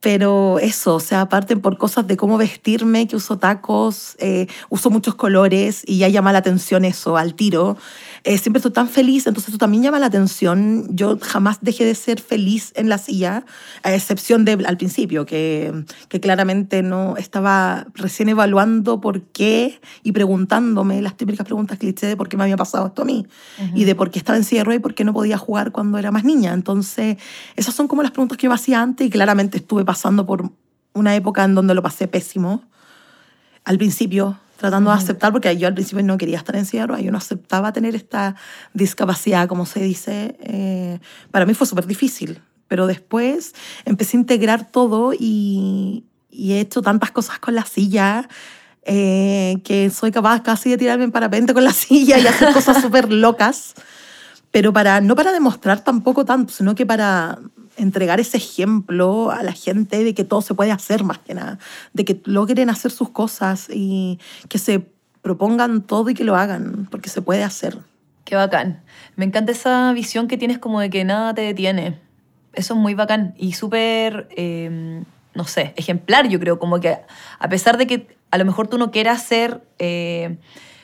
Pero 0.00 0.58
eso, 0.60 0.96
o 0.96 1.00
sea, 1.00 1.22
aparte 1.22 1.56
por 1.56 1.76
cosas 1.76 2.06
de 2.06 2.16
cómo 2.16 2.38
vestirme, 2.38 3.08
que 3.08 3.16
uso 3.16 3.38
tacos, 3.38 4.14
eh, 4.20 4.46
uso 4.68 4.90
muchos 4.90 5.16
colores 5.16 5.82
y 5.84 5.98
ya 5.98 6.08
llama 6.08 6.30
la 6.30 6.38
atención 6.38 6.84
eso 6.84 7.16
al 7.16 7.34
tiro. 7.34 7.76
Eh, 8.24 8.38
siempre 8.38 8.58
estoy 8.58 8.72
tan 8.72 8.88
feliz, 8.88 9.26
entonces 9.26 9.50
eso 9.50 9.58
también 9.58 9.82
llama 9.82 9.98
la 9.98 10.06
atención. 10.06 10.86
Yo 10.90 11.18
jamás 11.20 11.58
dejé 11.60 11.84
de 11.84 11.94
ser 11.94 12.20
feliz 12.20 12.72
en 12.74 12.88
la 12.88 12.98
silla, 12.98 13.44
a 13.82 13.94
excepción 13.94 14.44
de 14.44 14.52
al 14.66 14.76
principio, 14.76 15.26
que, 15.26 15.72
que 16.08 16.20
claramente 16.20 16.82
no 16.82 17.16
estaba 17.16 17.86
recién 17.94 18.28
evaluando 18.28 19.00
por 19.00 19.22
qué 19.22 19.80
y 20.02 20.12
preguntándome 20.12 21.00
las 21.02 21.16
típicas 21.16 21.44
preguntas 21.46 21.78
cliché 21.78 22.06
de 22.06 22.16
por 22.16 22.28
qué 22.28 22.36
me 22.36 22.44
había 22.44 22.56
pasado 22.56 22.88
esto 22.88 23.02
a 23.02 23.04
mí 23.04 23.26
y 23.74 23.84
de 23.84 23.94
por 23.94 24.10
qué 24.10 24.18
estaba 24.18 24.36
en 24.36 24.44
silla 24.44 24.60
de 24.60 24.64
ruedas 24.64 24.80
y 24.80 24.82
por 24.82 24.94
qué 24.94 25.04
no 25.04 25.12
podía 25.12 25.38
jugar 25.38 25.72
cuando 25.72 25.98
era 25.98 26.10
más 26.10 26.24
niña. 26.24 26.52
Entonces, 26.52 27.16
esas 27.56 27.74
son 27.74 27.88
como 27.88 28.02
las 28.02 28.10
preguntas 28.10 28.38
que 28.38 28.46
yo 28.46 28.52
hacía 28.52 28.82
antes 28.82 29.06
y 29.06 29.10
claramente 29.10 29.58
estuve 29.58 29.84
pasando 29.84 30.26
por 30.26 30.50
una 30.92 31.14
época 31.14 31.44
en 31.44 31.54
donde 31.54 31.74
lo 31.74 31.82
pasé 31.82 32.08
pésimo. 32.08 32.62
Al 33.64 33.78
principio, 33.78 34.38
tratando 34.58 34.90
de 34.90 34.96
aceptar, 34.96 35.32
porque 35.32 35.56
yo 35.56 35.68
al 35.68 35.74
principio 35.74 36.04
no 36.04 36.18
quería 36.18 36.36
estar 36.36 36.56
en 36.56 36.66
silla 36.66 36.82
de 36.82 36.86
ruedas, 36.88 37.04
yo 37.04 37.12
no 37.12 37.18
aceptaba 37.18 37.72
tener 37.72 37.94
esta 37.94 38.34
discapacidad, 38.74 39.48
como 39.48 39.64
se 39.66 39.80
dice. 39.80 40.36
Eh, 40.40 40.98
para 41.30 41.46
mí 41.46 41.54
fue 41.54 41.66
súper 41.66 41.86
difícil, 41.86 42.42
pero 42.66 42.86
después 42.86 43.54
empecé 43.84 44.16
a 44.16 44.20
integrar 44.20 44.70
todo 44.70 45.12
y, 45.18 46.04
y 46.28 46.52
he 46.52 46.60
hecho 46.60 46.82
tantas 46.82 47.12
cosas 47.12 47.38
con 47.38 47.54
la 47.54 47.64
silla. 47.64 48.28
eh, 48.82 49.60
que 49.64 49.90
soy 49.90 50.10
capaz 50.10 50.42
casi 50.42 50.70
de 50.70 50.78
tirarme 50.78 51.04
en 51.04 51.12
parapente 51.12 51.54
con 51.54 51.62
la 51.62 51.72
silla 51.84 52.18
y 52.18 52.26
hacer 52.26 52.52
cosas 52.52 52.82
súper 52.82 53.12
locas 53.12 53.74
pero 54.50 54.72
para 54.72 55.00
no 55.00 55.14
para 55.14 55.32
demostrar 55.32 55.84
tampoco 55.84 56.24
tanto, 56.24 56.52
sino 56.52 56.74
que 56.74 56.86
para 56.86 57.38
entregar 57.78 58.20
ese 58.20 58.36
ejemplo 58.36 59.30
a 59.30 59.42
la 59.42 59.52
gente 59.52 60.02
de 60.04 60.14
que 60.14 60.24
todo 60.24 60.42
se 60.42 60.54
puede 60.54 60.72
hacer 60.72 61.04
más 61.04 61.18
que 61.18 61.34
nada, 61.34 61.58
de 61.92 62.04
que 62.04 62.20
logren 62.24 62.70
hacer 62.70 62.90
sus 62.90 63.10
cosas 63.10 63.68
y 63.72 64.18
que 64.48 64.58
se 64.58 64.86
propongan 65.22 65.82
todo 65.82 66.10
y 66.10 66.14
que 66.14 66.24
lo 66.24 66.36
hagan, 66.36 66.88
porque 66.90 67.08
se 67.08 67.22
puede 67.22 67.44
hacer. 67.44 67.78
Qué 68.24 68.36
bacán. 68.36 68.82
Me 69.16 69.24
encanta 69.24 69.52
esa 69.52 69.92
visión 69.92 70.28
que 70.28 70.36
tienes 70.36 70.58
como 70.58 70.80
de 70.80 70.90
que 70.90 71.04
nada 71.04 71.32
te 71.34 71.42
detiene. 71.42 71.98
Eso 72.52 72.74
es 72.74 72.80
muy 72.80 72.94
bacán 72.94 73.34
y 73.38 73.52
súper, 73.52 74.28
eh, 74.36 75.02
no 75.34 75.44
sé, 75.44 75.72
ejemplar, 75.76 76.28
yo 76.28 76.38
creo. 76.38 76.58
Como 76.58 76.80
que 76.80 76.98
a 77.38 77.48
pesar 77.48 77.78
de 77.78 77.86
que 77.86 78.16
a 78.30 78.38
lo 78.38 78.44
mejor 78.44 78.68
tú 78.68 78.78
no 78.78 78.90
quieras 78.90 79.22
ser, 79.22 79.62
eh, 79.78 80.36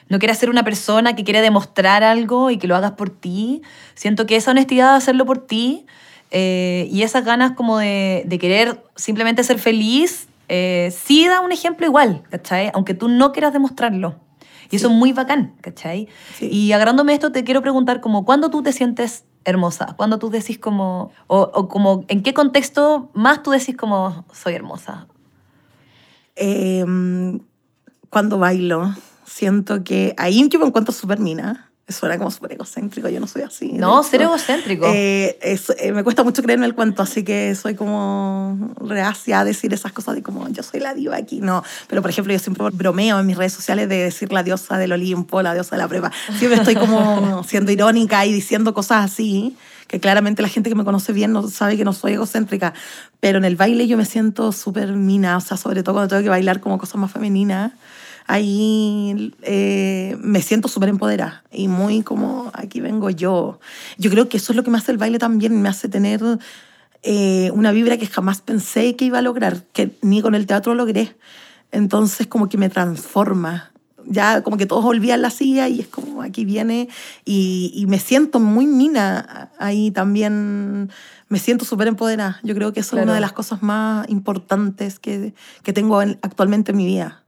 no 0.08 0.18
quieras 0.18 0.38
ser 0.38 0.50
una 0.50 0.64
persona 0.64 1.16
que 1.16 1.24
quiere 1.24 1.40
demostrar 1.40 2.02
algo 2.02 2.50
y 2.50 2.56
que 2.56 2.66
lo 2.66 2.76
hagas 2.76 2.92
por 2.92 3.10
ti, 3.10 3.62
siento 3.94 4.26
que 4.26 4.36
esa 4.36 4.52
honestidad 4.52 4.92
de 4.92 4.96
hacerlo 4.96 5.26
por 5.26 5.38
ti 5.38 5.86
eh, 6.30 6.88
y 6.90 7.02
esas 7.02 7.24
ganas 7.24 7.52
como 7.52 7.78
de, 7.78 8.24
de 8.26 8.38
querer 8.38 8.82
simplemente 8.96 9.44
ser 9.44 9.58
feliz, 9.58 10.28
eh, 10.48 10.92
sí 10.96 11.26
da 11.26 11.40
un 11.40 11.52
ejemplo 11.52 11.86
igual, 11.86 12.22
¿cachai? 12.30 12.70
Aunque 12.74 12.94
tú 12.94 13.08
no 13.08 13.32
quieras 13.32 13.52
demostrarlo. 13.52 14.16
Y 14.70 14.76
eso 14.76 14.88
es 14.88 14.94
muy 14.94 15.12
bacán, 15.12 15.54
¿cachai? 15.60 16.08
Sí. 16.36 16.48
Y 16.50 16.72
agarrándome 16.72 17.14
esto, 17.14 17.32
te 17.32 17.44
quiero 17.44 17.62
preguntar 17.62 18.00
como, 18.00 18.24
¿cuándo 18.24 18.50
tú 18.50 18.62
te 18.62 18.72
sientes 18.72 19.24
hermosa? 19.44 19.94
¿Cuándo 19.96 20.18
tú 20.18 20.30
decís 20.30 20.58
como, 20.58 21.12
o, 21.26 21.50
o 21.54 21.68
como, 21.68 22.04
en 22.08 22.22
qué 22.22 22.34
contexto 22.34 23.10
más 23.14 23.42
tú 23.42 23.50
decís 23.50 23.76
como, 23.76 24.24
soy 24.32 24.54
hermosa? 24.54 25.06
Eh, 26.36 26.84
cuando 28.10 28.38
bailo, 28.38 28.94
siento 29.24 29.84
que 29.84 30.14
ahí 30.16 30.48
yo 30.48 30.58
me 30.58 30.66
encuentro 30.66 30.92
súper 30.92 31.18
mina. 31.18 31.70
Suena 31.86 32.16
como 32.16 32.30
súper 32.30 32.52
egocéntrico, 32.52 33.10
yo 33.10 33.20
no 33.20 33.26
soy 33.26 33.42
así. 33.42 33.72
No, 33.72 34.02
ser 34.02 34.22
egocéntrico. 34.22 34.86
Eh, 34.88 35.38
es- 35.42 35.70
eh, 35.78 35.92
me 35.92 36.02
cuesta 36.02 36.24
mucho 36.24 36.42
creerme 36.42 36.64
el 36.64 36.74
cuento, 36.74 37.02
así 37.02 37.22
que 37.24 37.54
soy 37.54 37.74
como 37.74 38.74
reacia 38.80 39.40
a 39.40 39.44
decir 39.44 39.74
esas 39.74 39.92
cosas 39.92 40.14
de 40.14 40.22
como 40.22 40.48
yo 40.48 40.62
soy 40.62 40.80
la 40.80 40.94
diva 40.94 41.16
aquí. 41.16 41.40
No, 41.42 41.62
pero 41.86 42.00
por 42.00 42.10
ejemplo, 42.10 42.32
yo 42.32 42.38
siempre 42.38 42.66
bromeo 42.72 43.20
en 43.20 43.26
mis 43.26 43.36
redes 43.36 43.52
sociales 43.52 43.86
de 43.90 43.96
decir 44.04 44.32
la 44.32 44.42
diosa 44.42 44.78
del 44.78 44.92
Olimpo, 44.92 45.42
la 45.42 45.52
diosa 45.52 45.76
de 45.76 45.82
la 45.82 45.88
prepa. 45.88 46.10
Siempre 46.38 46.58
estoy 46.58 46.74
como 46.76 47.44
siendo 47.48 47.70
irónica 47.70 48.24
y 48.24 48.32
diciendo 48.32 48.72
cosas 48.72 49.04
así, 49.04 49.54
que 49.86 50.00
claramente 50.00 50.40
la 50.40 50.48
gente 50.48 50.70
que 50.70 50.74
me 50.76 50.84
conoce 50.84 51.12
bien 51.12 51.32
no 51.32 51.46
sabe 51.48 51.76
que 51.76 51.84
no 51.84 51.92
soy 51.92 52.14
egocéntrica. 52.14 52.72
Pero 53.20 53.36
en 53.36 53.44
el 53.44 53.56
baile 53.56 53.86
yo 53.86 53.98
me 53.98 54.06
siento 54.06 54.52
súper 54.52 54.92
mina, 54.92 55.36
o 55.36 55.40
sea, 55.40 55.58
sobre 55.58 55.82
todo 55.82 55.96
cuando 55.96 56.08
tengo 56.08 56.22
que 56.22 56.30
bailar 56.30 56.60
como 56.60 56.78
cosas 56.78 56.96
más 56.96 57.12
femeninas 57.12 57.72
ahí 58.26 59.34
eh, 59.42 60.16
me 60.20 60.40
siento 60.42 60.68
súper 60.68 60.88
empoderada 60.88 61.44
y 61.52 61.68
muy 61.68 62.02
como 62.02 62.50
aquí 62.54 62.80
vengo 62.80 63.10
yo. 63.10 63.60
Yo 63.98 64.10
creo 64.10 64.28
que 64.28 64.36
eso 64.38 64.52
es 64.52 64.56
lo 64.56 64.64
que 64.64 64.70
me 64.70 64.78
hace 64.78 64.92
el 64.92 64.98
baile 64.98 65.18
también, 65.18 65.60
me 65.60 65.68
hace 65.68 65.88
tener 65.88 66.20
eh, 67.02 67.50
una 67.52 67.72
vibra 67.72 67.96
que 67.98 68.06
jamás 68.06 68.40
pensé 68.40 68.96
que 68.96 69.04
iba 69.04 69.18
a 69.18 69.22
lograr, 69.22 69.64
que 69.72 69.96
ni 70.02 70.22
con 70.22 70.34
el 70.34 70.46
teatro 70.46 70.74
logré. 70.74 71.16
Entonces 71.72 72.26
como 72.26 72.48
que 72.48 72.56
me 72.58 72.68
transforma. 72.68 73.70
Ya 74.06 74.42
como 74.42 74.58
que 74.58 74.66
todos 74.66 74.84
olvidan 74.84 75.22
la 75.22 75.30
silla 75.30 75.66
y 75.66 75.80
es 75.80 75.86
como 75.88 76.20
aquí 76.20 76.44
viene 76.44 76.88
y, 77.24 77.72
y 77.74 77.86
me 77.86 77.98
siento 77.98 78.38
muy 78.38 78.66
mina 78.66 79.50
ahí 79.58 79.90
también. 79.90 80.90
Me 81.30 81.38
siento 81.38 81.64
súper 81.64 81.88
empoderada. 81.88 82.38
Yo 82.42 82.54
creo 82.54 82.72
que 82.74 82.80
eso 82.80 82.96
es 82.98 83.02
una 83.02 83.14
de 83.14 83.20
las 83.22 83.32
cosas 83.32 83.62
más 83.62 84.06
importantes 84.10 84.98
que, 84.98 85.34
que 85.62 85.72
tengo 85.72 86.02
en- 86.02 86.18
actualmente 86.20 86.72
en 86.72 86.76
mi 86.76 86.84
vida 86.86 87.23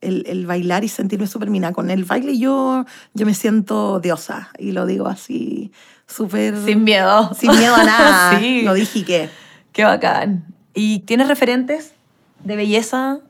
el, 0.00 0.24
el 0.26 0.46
bailar 0.46 0.84
y 0.84 0.88
sentirme 0.88 1.26
súper 1.26 1.50
mina. 1.50 1.72
Con 1.72 1.90
el 1.90 2.04
baile 2.04 2.38
yo, 2.38 2.84
yo 3.14 3.26
me 3.26 3.34
siento 3.34 4.00
diosa 4.00 4.50
y 4.58 4.72
lo 4.72 4.86
digo 4.86 5.06
así 5.06 5.72
súper... 6.06 6.56
Sin 6.64 6.84
miedo. 6.84 7.32
Sin 7.34 7.50
miedo 7.56 7.74
a 7.74 7.84
nada. 7.84 8.38
sí. 8.40 8.62
Lo 8.62 8.74
dije 8.74 9.00
y 9.00 9.02
qué. 9.04 9.30
Qué 9.72 9.84
bacán. 9.84 10.44
¿Y 10.74 11.00
tienes 11.00 11.28
referentes 11.28 11.92
de 12.44 12.56
belleza 12.56 13.20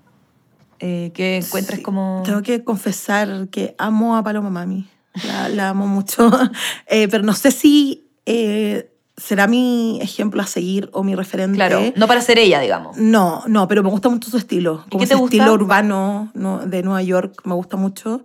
eh, 0.78 1.10
que 1.14 1.38
encuentres 1.38 1.78
Sí, 1.78 1.82
como... 1.82 2.22
Tengo 2.24 2.42
que 2.42 2.64
confesar 2.64 3.48
que 3.48 3.74
amo 3.78 4.16
a 4.16 4.22
Paloma 4.22 4.50
Mami. 4.50 4.88
La, 5.26 5.48
la 5.48 5.68
amo 5.70 5.86
mucho. 5.86 6.30
Eh, 6.86 7.06
pero 7.08 7.22
no 7.22 7.34
sé 7.34 7.50
si, 7.52 8.08
eh, 8.26 8.90
será 9.20 9.46
mi 9.46 10.00
ejemplo 10.00 10.40
a 10.42 10.46
seguir 10.46 10.88
o 10.92 11.02
mi 11.04 11.14
referente. 11.14 11.56
Claro, 11.56 11.80
no 11.94 12.06
para 12.06 12.20
ser 12.22 12.38
ella, 12.38 12.58
digamos. 12.60 12.96
No, 12.96 13.42
no, 13.46 13.68
pero 13.68 13.82
me 13.82 13.90
gusta 13.90 14.08
mucho 14.08 14.30
su 14.30 14.36
estilo. 14.38 14.82
¿Y 14.86 14.90
Como 14.90 15.00
qué 15.02 15.06
te 15.08 15.14
ese 15.14 15.20
gusta? 15.20 15.36
estilo 15.36 15.52
urbano 15.52 16.30
¿no? 16.34 16.58
de 16.66 16.82
Nueva 16.82 17.02
York 17.02 17.42
me 17.44 17.54
gusta 17.54 17.76
mucho. 17.76 18.22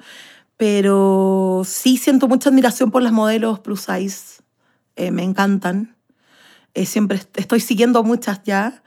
Pero 0.58 1.64
sí 1.66 1.98
siento 1.98 2.28
mucha 2.30 2.50
admiración 2.50 2.90
por 2.92 3.02
las 3.04 3.12
modelos 3.12 3.60
plus 3.60 3.82
size. 3.82 4.42
Eh, 4.96 5.12
me 5.12 5.24
encantan. 5.24 5.96
Eh, 6.74 6.86
siempre 6.86 7.18
est- 7.18 7.38
estoy 7.38 7.60
siguiendo 7.60 8.04
muchas 8.04 8.42
ya. 8.44 8.82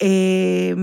Eh, 0.00 0.74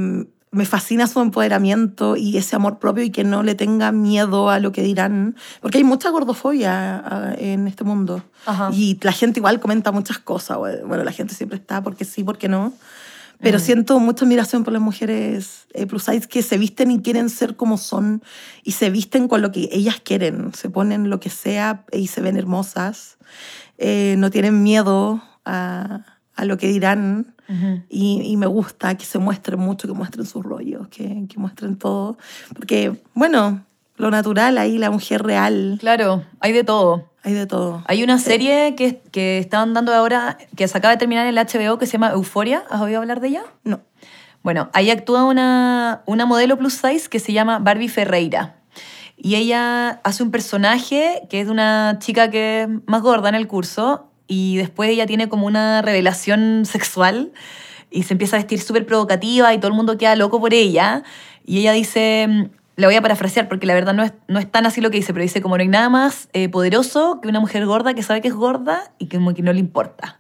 me 0.54 0.66
fascina 0.66 1.08
su 1.08 1.20
empoderamiento 1.20 2.16
y 2.16 2.38
ese 2.38 2.56
amor 2.56 2.80
propio 2.80 3.04
y 3.04 3.10
que 3.10 3.24
no 3.24 3.44
le 3.44 3.56
tenga 3.56 3.92
miedo 3.92 4.50
a 4.50 4.60
lo 4.60 4.72
que 4.72 4.84
dirán. 4.84 5.36
Porque 5.62 5.80
hay 5.80 5.84
mucha 5.84 6.10
gordofobia 6.10 7.04
ah, 7.06 7.34
en 7.38 7.68
este 7.68 7.84
mundo. 7.84 8.24
Ajá. 8.46 8.70
Y 8.72 8.98
la 9.02 9.12
gente 9.12 9.40
igual 9.40 9.60
comenta 9.60 9.92
muchas 9.92 10.20
cosas. 10.20 10.58
Bueno, 10.86 11.04
la 11.04 11.12
gente 11.12 11.34
siempre 11.34 11.58
está 11.58 11.82
porque 11.82 12.06
sí, 12.06 12.24
porque 12.24 12.48
no. 12.48 12.72
Pero 13.40 13.58
Mm. 13.58 13.62
siento 13.62 14.00
mucha 14.00 14.24
admiración 14.24 14.64
por 14.64 14.72
las 14.72 14.82
mujeres 14.82 15.68
eh, 15.74 15.86
plus 15.86 16.04
size 16.04 16.28
que 16.28 16.42
se 16.44 16.58
visten 16.58 16.92
y 16.92 17.02
quieren 17.02 17.30
ser 17.30 17.58
como 17.58 17.78
son 17.78 18.24
y 18.64 18.72
se 18.72 18.90
visten 18.90 19.28
con 19.28 19.42
lo 19.42 19.52
que 19.52 19.68
ellas 19.72 20.00
quieren. 20.02 20.54
Se 20.54 20.70
ponen 20.70 21.10
lo 21.10 21.20
que 21.20 21.30
sea 21.30 21.84
y 21.92 22.08
se 22.08 22.22
ven 22.22 22.38
hermosas. 22.38 23.18
Eh, 23.80 24.16
no 24.18 24.30
tienen 24.30 24.64
miedo 24.64 25.22
a, 25.44 26.13
a 26.36 26.46
lo 26.46 26.58
que 26.58 26.68
dirán. 26.68 27.36
Y, 27.90 28.22
y 28.24 28.36
me 28.38 28.48
gusta 28.48 28.96
que 28.98 29.06
se 29.06 29.20
muestren 29.20 29.60
mucho, 29.60 29.88
que 29.88 29.94
muestren 29.94 30.26
sus 30.26 30.44
rollos, 30.44 30.88
que, 30.88 31.26
que 31.30 31.38
muestren 31.38 31.78
todo. 31.78 32.18
Porque, 32.56 33.00
bueno, 33.14 33.64
lo 33.98 34.10
natural 34.10 34.58
ahí, 34.58 34.80
la 34.80 34.90
mujer 34.90 35.22
real, 35.22 35.78
Claro, 35.80 36.24
hay 36.40 36.52
de 36.52 36.64
todo. 36.64 37.12
hay 37.22 37.34
de 37.34 37.46
todo. 37.46 37.84
Hay 37.86 38.02
una 38.04 38.18
serie 38.18 38.74
que, 38.76 39.02
que 39.12 39.38
estaban 39.38 39.76
dando 39.76 39.94
ahora, 39.94 40.40
que 40.56 40.68
se 40.68 40.76
acaba 40.78 40.94
de 40.94 40.98
terminar 40.98 41.28
en 41.28 41.38
el 41.38 41.46
HBO, 41.46 41.78
que 41.78 41.86
se 41.86 41.94
llama 41.94 42.10
Euforia. 42.12 42.64
¿Has 42.72 42.82
oído 42.82 43.00
hablar 43.02 43.20
de 43.20 43.28
ella? 43.28 43.44
No. 43.64 43.82
Bueno, 44.42 44.70
ahí 44.74 44.90
actúa 44.90 45.24
una, 45.26 46.02
una 46.08 46.26
modelo 46.26 46.58
plus 46.58 46.74
size 46.74 47.08
que 47.08 47.20
se 47.20 47.34
llama 47.34 47.60
Barbie 47.60 47.88
Ferreira. 47.88 48.56
Y 49.16 49.36
ella 49.36 50.02
hace 50.04 50.24
un 50.24 50.32
personaje 50.32 51.22
que 51.30 51.40
es 51.40 51.48
una 51.50 51.98
chica 52.00 52.32
que 52.32 52.64
es 52.64 52.70
más 52.88 53.02
gorda 53.04 53.30
en 53.30 53.36
el 53.36 53.48
curso 53.48 54.10
y 54.28 54.58
después 54.58 54.90
ella 54.90 55.06
tiene 55.06 55.30
como 55.30 55.48
una 55.48 55.82
revelación 55.82 56.66
sexual 56.66 57.32
y 57.92 58.04
se 58.04 58.14
empieza 58.14 58.38
a 58.38 58.40
vestir 58.40 58.60
súper 58.60 58.86
provocativa 58.86 59.54
y 59.54 59.58
todo 59.58 59.68
el 59.68 59.76
mundo 59.76 59.98
queda 59.98 60.16
loco 60.16 60.40
por 60.40 60.54
ella. 60.54 61.04
Y 61.46 61.60
ella 61.60 61.74
dice, 61.74 62.28
mm, 62.28 62.44
la 62.76 62.88
voy 62.88 62.96
a 62.96 63.02
parafrasear 63.02 63.48
porque 63.48 63.68
la 63.68 63.74
verdad 63.74 63.94
no 63.94 64.04
es, 64.04 64.14
no 64.28 64.40
es 64.40 64.52
tan 64.52 64.66
así 64.66 64.82
lo 64.82 64.90
que 64.90 64.98
dice, 64.98 65.14
pero 65.14 65.24
dice 65.24 65.42
como 65.42 65.58
no 65.58 65.62
hay 65.62 65.68
nada 65.68 65.90
más 65.90 66.28
eh, 66.34 66.50
poderoso 66.50 67.20
que 67.22 67.28
una 67.28 67.40
mujer 67.40 67.66
gorda 67.66 67.94
que 67.94 68.02
sabe 68.02 68.22
que 68.22 68.30
es 68.30 68.34
gorda 68.34 68.92
y 68.98 69.08
que 69.08 69.20
no 69.20 69.54
le 69.54 69.60
importa. 69.60 70.20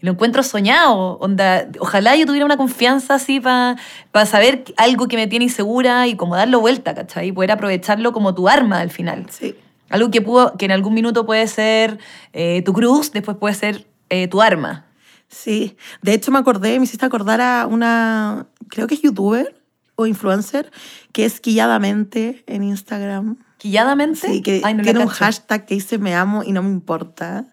Y 0.00 0.04
lo 0.04 0.12
encuentro 0.12 0.42
soñado. 0.42 1.18
Onda, 1.18 1.68
ojalá 1.78 2.14
yo 2.16 2.26
tuviera 2.26 2.44
una 2.44 2.58
confianza 2.58 3.14
así 3.14 3.40
para 3.40 4.26
saber 4.26 4.64
algo 4.76 5.08
que 5.08 5.16
me 5.16 5.26
tiene 5.26 5.46
insegura 5.46 6.06
y 6.06 6.16
como 6.16 6.36
darlo 6.36 6.60
vuelta, 6.60 6.94
¿cachai? 6.94 7.28
Y 7.28 7.32
poder 7.32 7.52
aprovecharlo 7.52 8.12
como 8.12 8.34
tu 8.34 8.46
arma 8.46 8.80
al 8.80 8.90
final. 8.90 9.26
Sí. 9.30 9.56
Algo 9.90 10.10
que, 10.10 10.20
pudo, 10.22 10.56
que 10.56 10.64
en 10.64 10.72
algún 10.72 10.94
minuto 10.94 11.26
puede 11.26 11.46
ser 11.46 11.98
eh, 12.32 12.62
tu 12.64 12.72
cruz, 12.72 13.12
después 13.12 13.36
puede 13.36 13.54
ser 13.54 13.86
eh, 14.10 14.28
tu 14.28 14.42
arma. 14.42 14.84
Sí, 15.28 15.76
de 16.02 16.14
hecho 16.14 16.30
me 16.30 16.38
acordé, 16.38 16.78
me 16.78 16.84
hiciste 16.84 17.04
acordar 17.04 17.40
a 17.40 17.66
una, 17.66 18.46
creo 18.68 18.86
que 18.86 18.94
es 18.94 19.02
youtuber 19.02 19.60
o 19.96 20.06
influencer, 20.06 20.70
que 21.12 21.24
es 21.24 21.40
Quilladamente 21.40 22.44
en 22.46 22.62
Instagram. 22.62 23.36
¿Quilladamente? 23.58 24.28
Sí, 24.28 24.42
que 24.42 24.60
Ay, 24.64 24.74
no 24.74 24.82
tiene 24.82 25.00
un 25.00 25.06
hashtag 25.08 25.66
que 25.66 25.74
dice 25.74 25.98
me 25.98 26.14
amo 26.14 26.42
y 26.44 26.52
no 26.52 26.62
me 26.62 26.70
importa. 26.70 27.46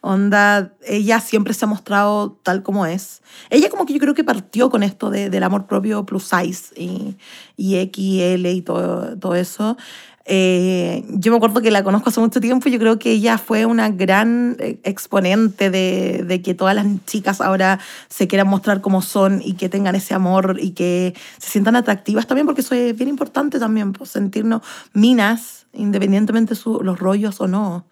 Onda, 0.00 0.74
ella 0.86 1.18
siempre 1.20 1.54
se 1.54 1.64
ha 1.64 1.68
mostrado 1.68 2.38
tal 2.42 2.62
como 2.62 2.84
es. 2.84 3.22
Ella 3.48 3.70
como 3.70 3.86
que 3.86 3.94
yo 3.94 4.00
creo 4.00 4.12
que 4.12 4.22
partió 4.22 4.68
con 4.68 4.82
esto 4.82 5.08
de- 5.08 5.30
del 5.30 5.42
amor 5.42 5.66
propio 5.66 6.04
plus 6.04 6.24
size 6.24 6.74
y, 6.78 7.16
y 7.56 7.76
XL 7.90 8.46
y 8.50 8.60
todo, 8.60 9.16
todo 9.18 9.34
eso. 9.34 9.78
Eh, 10.26 11.04
yo 11.10 11.30
me 11.30 11.36
acuerdo 11.36 11.60
que 11.60 11.70
la 11.70 11.84
conozco 11.84 12.08
hace 12.08 12.18
mucho 12.18 12.40
tiempo 12.40 12.68
y 12.68 12.72
yo 12.72 12.78
creo 12.78 12.98
que 12.98 13.12
ella 13.12 13.36
fue 13.36 13.66
una 13.66 13.90
gran 13.90 14.56
eh, 14.58 14.80
exponente 14.82 15.68
de, 15.70 16.24
de 16.26 16.40
que 16.40 16.54
todas 16.54 16.74
las 16.74 16.86
chicas 17.04 17.42
ahora 17.42 17.78
se 18.08 18.26
quieran 18.26 18.48
mostrar 18.48 18.80
como 18.80 19.02
son 19.02 19.42
y 19.44 19.52
que 19.52 19.68
tengan 19.68 19.94
ese 19.94 20.14
amor 20.14 20.56
y 20.60 20.70
que 20.70 21.14
se 21.38 21.50
sientan 21.50 21.76
atractivas 21.76 22.26
también, 22.26 22.46
porque 22.46 22.62
eso 22.62 22.74
es 22.74 22.96
bien 22.96 23.10
importante 23.10 23.58
también, 23.58 23.92
pues, 23.92 24.10
sentirnos 24.10 24.62
minas, 24.94 25.66
independientemente 25.74 26.54
su, 26.54 26.80
los 26.82 26.98
rollos 26.98 27.40
o 27.42 27.46
no. 27.46 27.84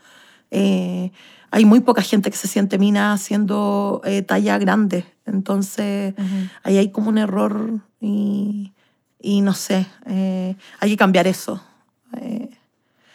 Eh, 0.51 1.13
hay 1.51 1.67
muy 1.67 1.81
poca 1.81 2.01
gente 2.01 2.31
que 2.31 2.37
se 2.39 2.49
siente 2.49 2.79
mina 2.79 3.19
siendo 3.19 4.01
eh, 4.05 4.23
talla 4.23 4.57
grande, 4.57 5.05
entonces 5.27 6.15
ahí 6.63 6.79
hay 6.79 6.91
como 6.91 7.11
un 7.11 7.19
error 7.19 7.81
y, 8.01 8.73
y 9.21 9.43
no 9.43 9.53
sé, 9.53 9.87
hay 10.07 10.91
que 10.91 10.97
cambiar 10.97 11.27
eso. 11.27 11.63
Eh, 12.21 12.51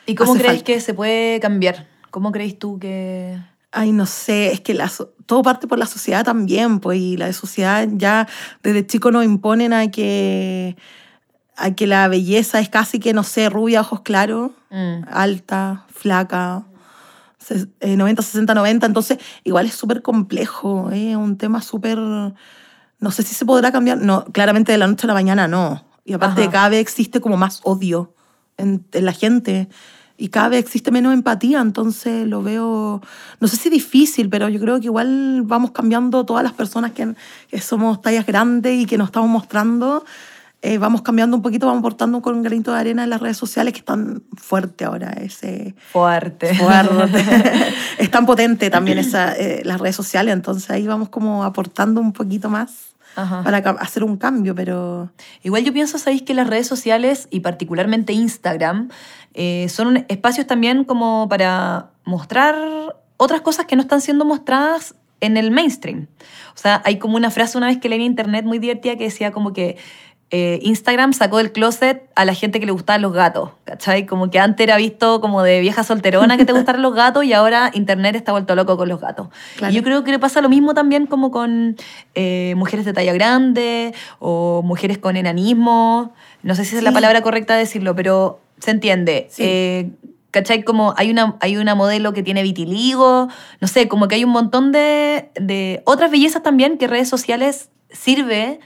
¿Y 0.05 0.15
cómo 0.15 0.33
crees 0.33 0.47
falta. 0.47 0.63
que 0.63 0.79
se 0.81 0.93
puede 0.93 1.39
cambiar? 1.39 1.88
¿Cómo 2.12 2.31
crees 2.31 2.57
tú 2.57 2.79
que...? 2.79 3.38
Ay, 3.71 3.91
no 3.91 4.05
sé, 4.05 4.51
es 4.53 4.62
que 4.62 4.73
la 4.73 4.89
todo 5.25 5.43
parte 5.43 5.67
por 5.67 5.77
la 5.77 5.86
sociedad 5.86 6.23
también, 6.23 6.79
pues, 6.79 6.99
y 6.99 7.17
la 7.17 7.31
sociedad 7.33 7.86
ya 7.91 8.27
desde 8.63 8.88
chico 8.88 9.12
nos 9.12 9.25
imponen 9.25 9.73
a 9.73 9.91
que, 9.91 10.77
a 11.57 11.71
que 11.75 11.86
la 11.86 12.07
belleza 12.07 12.60
es 12.62 12.69
casi 12.69 12.97
que, 12.99 13.13
no 13.13 13.23
sé, 13.23 13.49
rubia, 13.49 13.81
ojos 13.81 14.01
claros, 14.01 14.51
Mm. 14.69 15.03
alta, 15.12 15.86
flaca, 15.93 16.63
se- 17.39 17.67
eh, 17.81 17.97
90, 17.97 18.21
60, 18.21 18.53
90, 18.55 18.86
entonces 18.86 19.17
igual 19.43 19.65
es 19.65 19.73
súper 19.73 20.01
complejo, 20.01 20.89
es 20.91 21.15
un 21.17 21.38
tema 21.38 21.62
súper, 21.62 21.97
no 21.97 23.12
sé 23.12 23.23
si 23.23 23.36
se 23.36 23.45
podrá 23.45 23.71
cambiar, 23.71 23.97
no, 23.99 24.25
claramente 24.31 24.71
de 24.71 24.77
la 24.77 24.88
noche 24.88 25.05
a 25.05 25.10
la 25.10 25.13
mañana 25.13 25.47
no, 25.47 25.86
y 26.05 26.13
aparte 26.13 26.43
Ajá. 26.43 26.51
cada 26.51 26.69
vez 26.69 26.79
existe 26.79 27.19
como 27.21 27.36
más 27.38 27.60
odio 27.63 28.13
en, 28.58 28.86
en 28.91 29.06
la 29.06 29.13
gente. 29.13 29.70
Y 30.20 30.30
cada 30.30 30.50
vez 30.50 30.60
existe 30.60 30.89
menos 30.89 31.13
empatía, 31.13 31.62
entonces 31.62 32.26
lo 32.28 32.41
veo, 32.41 33.02
no 33.39 33.48
sé 33.48 33.56
si 33.56 33.70
difícil, 33.70 34.30
pero 34.30 34.50
yo 34.50 34.60
creo 34.60 34.80
que 34.80 34.86
igual 34.86 35.43
vamos 35.46 35.72
cambiando 35.72 36.26
todas 36.26 36.43
las 36.43 36.54
personas 36.54 36.91
que, 36.93 37.13
que 37.50 37.62
somos 37.62 38.02
tallas 38.02 38.26
grandes 38.26 38.82
y 38.82 38.86
que 38.88 38.98
nos 38.98 39.10
estamos 39.10 39.30
mostrando, 39.30 40.04
eh, 40.63 40.80
vamos 40.80 41.04
cambiando 41.04 41.38
un 41.38 41.43
poquito, 41.43 41.67
vamos 41.67 41.82
aportando 41.82 42.20
con 42.24 42.34
un 42.34 42.41
granito 42.41 42.74
de 42.74 42.80
arena 42.80 43.04
en 43.04 43.12
las 43.12 43.22
redes 43.22 43.38
sociales 43.38 43.74
que 43.74 43.80
están 43.80 44.24
fuerte 44.36 44.86
ahora, 44.86 45.12
ese 45.12 45.76
Fuerte. 45.91 46.56
fuerte. 46.56 47.24
es 48.00 48.10
tan 48.10 48.26
potente 48.26 48.72
también 48.72 48.98
esa, 48.98 49.36
eh, 49.36 49.62
las 49.65 49.80
redes 49.80 49.96
sociales, 49.96 50.34
entonces 50.34 50.67
ahí 50.72 50.88
vamos 50.88 51.10
como 51.10 51.43
aportando 51.43 52.02
un 52.02 52.12
poquito 52.12 52.50
más 52.50 52.96
Ajá. 53.17 53.43
para 53.43 53.58
hacer 53.58 54.03
un 54.03 54.15
cambio, 54.15 54.53
pero 54.53 55.12
Igual 55.41 55.63
yo 55.63 55.73
pienso, 55.73 55.97
sabéis 55.97 56.21
que 56.21 56.34
las 56.34 56.47
redes 56.47 56.67
sociales 56.67 57.27
y 57.32 57.39
particularmente 57.39 58.13
Instagram 58.13 58.89
eh, 59.34 59.67
son 59.69 60.06
espacios 60.08 60.45
también 60.45 60.84
como 60.84 61.27
para 61.27 61.89
mostrar 62.06 62.56
otras 63.17 63.41
cosas 63.41 63.65
que 63.65 63.75
no 63.75 63.82
están 63.82 64.01
siendo 64.01 64.23
mostradas 64.23 64.95
en 65.19 65.36
el 65.36 65.49
mainstream. 65.51 66.08
O 66.56 66.58
sea, 66.58 66.82
hay 66.86 66.99
como 66.99 67.17
una 67.17 67.32
frase 67.32 67.58
una 67.58 67.67
vez 67.67 67.80
que 67.80 67.89
leí 67.89 67.99
en 67.99 68.06
internet 68.06 68.45
muy 68.45 68.60
divertida 68.60 68.95
que 68.97 69.06
decía 69.06 69.32
como 69.32 69.51
que 69.51 69.77
eh, 70.29 70.59
Instagram 70.61 71.13
sacó 71.13 71.37
del 71.37 71.53
closet 71.53 72.09
a 72.15 72.25
la 72.25 72.33
gente 72.33 72.59
que 72.59 72.65
le 72.65 72.73
gustaban 72.73 73.01
los 73.01 73.13
gatos, 73.13 73.51
¿cachai? 73.63 74.05
Como 74.05 74.29
que 74.29 74.39
antes 74.39 74.61
era 74.61 74.75
visto 74.75 75.21
como 75.21 75.41
de 75.41 75.61
vieja 75.61 75.85
solterona 75.85 76.35
que 76.35 76.43
te 76.43 76.51
gustaran 76.51 76.81
los 76.81 76.93
gatos 76.93 77.23
y 77.23 77.31
ahora 77.31 77.71
internet 77.73 78.13
está 78.15 78.33
vuelto 78.33 78.53
loco 78.53 78.75
con 78.75 78.89
los 78.89 78.99
gatos. 78.99 79.29
Claro. 79.55 79.71
Y 79.71 79.77
yo 79.77 79.83
creo 79.83 80.03
que 80.03 80.11
le 80.11 80.19
pasa 80.19 80.41
lo 80.41 80.49
mismo 80.49 80.73
también 80.73 81.05
como 81.05 81.31
con 81.31 81.77
eh, 82.13 82.55
mujeres 82.57 82.85
de 82.85 82.91
talla 82.91 83.13
grande 83.13 83.93
o 84.19 84.63
mujeres 84.65 84.97
con 84.97 85.15
enanismo. 85.15 86.13
No 86.43 86.55
sé 86.55 86.65
si 86.65 86.75
es 86.75 86.83
la 86.83 86.91
palabra 86.91 87.21
correcta 87.21 87.53
de 87.53 87.61
decirlo, 87.61 87.95
pero 87.95 88.41
se 88.59 88.71
entiende. 88.71 89.27
Sí. 89.31 89.43
Eh, 89.45 89.91
¿Cachai? 90.31 90.63
Como 90.63 90.93
hay 90.97 91.09
una, 91.09 91.37
hay 91.39 91.55
una 91.55 91.73
modelo 91.73 92.11
que 92.11 92.21
tiene 92.21 92.43
vitiligo, 92.43 93.29
no 93.61 93.67
sé, 93.67 93.87
como 93.87 94.09
que 94.09 94.15
hay 94.15 94.25
un 94.25 94.31
montón 94.31 94.73
de, 94.73 95.29
de 95.35 95.81
otras 95.85 96.11
bellezas 96.11 96.43
también 96.43 96.77
que 96.77 96.87
redes 96.87 97.07
sociales 97.07 97.69
sirve 97.91 98.59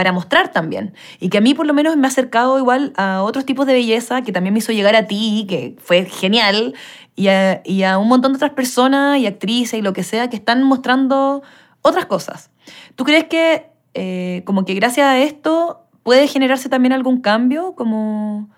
para 0.00 0.12
mostrar 0.12 0.50
también. 0.50 0.94
Y 1.18 1.28
que 1.28 1.36
a 1.36 1.40
mí 1.42 1.52
por 1.52 1.66
lo 1.66 1.74
menos 1.74 1.94
me 1.98 2.06
ha 2.06 2.08
acercado 2.08 2.58
igual 2.58 2.94
a 2.96 3.22
otros 3.22 3.44
tipos 3.44 3.66
de 3.66 3.74
belleza 3.74 4.22
que 4.22 4.32
también 4.32 4.54
me 4.54 4.60
hizo 4.60 4.72
llegar 4.72 4.96
a 4.96 5.06
ti, 5.06 5.44
que 5.46 5.76
fue 5.78 6.06
genial, 6.06 6.74
y 7.16 7.28
a, 7.28 7.98
un 7.98 8.08
montón 8.08 8.32
de 8.32 8.36
otras 8.36 8.52
personas 8.52 9.18
y 9.18 9.26
actrices 9.26 9.78
y 9.78 9.82
lo 9.82 9.92
que 9.92 10.02
sea 10.02 10.30
que 10.30 10.36
están 10.36 10.62
mostrando 10.62 11.42
otras 11.82 12.06
cosas. 12.06 12.50
¿Tú 12.96 13.04
crees 13.04 13.24
que 13.24 13.66
eh, 13.92 14.40
como 14.46 14.64
que 14.64 14.72
gracias 14.72 15.06
a 15.06 15.18
esto 15.18 15.82
puede 16.02 16.28
generarse 16.28 16.70
también 16.70 16.94
algún 16.94 17.20
cambio? 17.20 17.74
Como... 17.74 18.48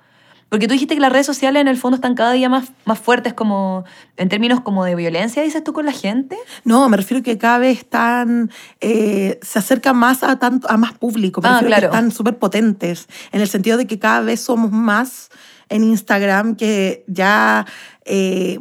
Porque 0.52 0.68
tú 0.68 0.74
dijiste 0.74 0.94
que 0.94 1.00
las 1.00 1.10
redes 1.10 1.24
sociales 1.24 1.62
en 1.62 1.66
el 1.66 1.78
fondo 1.78 1.94
están 1.94 2.14
cada 2.14 2.32
día 2.32 2.50
más, 2.50 2.72
más 2.84 2.98
fuertes 2.98 3.32
como 3.32 3.86
en 4.18 4.28
términos 4.28 4.60
como 4.60 4.84
de 4.84 4.94
violencia, 4.94 5.42
dices 5.42 5.64
tú 5.64 5.72
con 5.72 5.86
la 5.86 5.92
gente. 5.92 6.36
No, 6.64 6.86
me 6.90 6.98
refiero 6.98 7.22
que 7.22 7.38
cada 7.38 7.56
vez 7.56 7.78
están, 7.78 8.50
eh, 8.82 9.40
se 9.40 9.58
acercan 9.60 9.96
más 9.96 10.22
a, 10.22 10.38
tanto, 10.38 10.70
a 10.70 10.76
más 10.76 10.92
público, 10.92 11.40
me 11.40 11.48
Ah, 11.48 11.52
refiero 11.52 11.68
claro. 11.68 11.80
que 11.90 11.96
están 11.96 12.10
súper 12.10 12.38
potentes, 12.38 13.08
en 13.32 13.40
el 13.40 13.48
sentido 13.48 13.78
de 13.78 13.86
que 13.86 13.98
cada 13.98 14.20
vez 14.20 14.42
somos 14.42 14.70
más 14.70 15.30
en 15.70 15.84
Instagram, 15.84 16.54
que 16.56 17.02
ya 17.06 17.64
eh, 18.04 18.58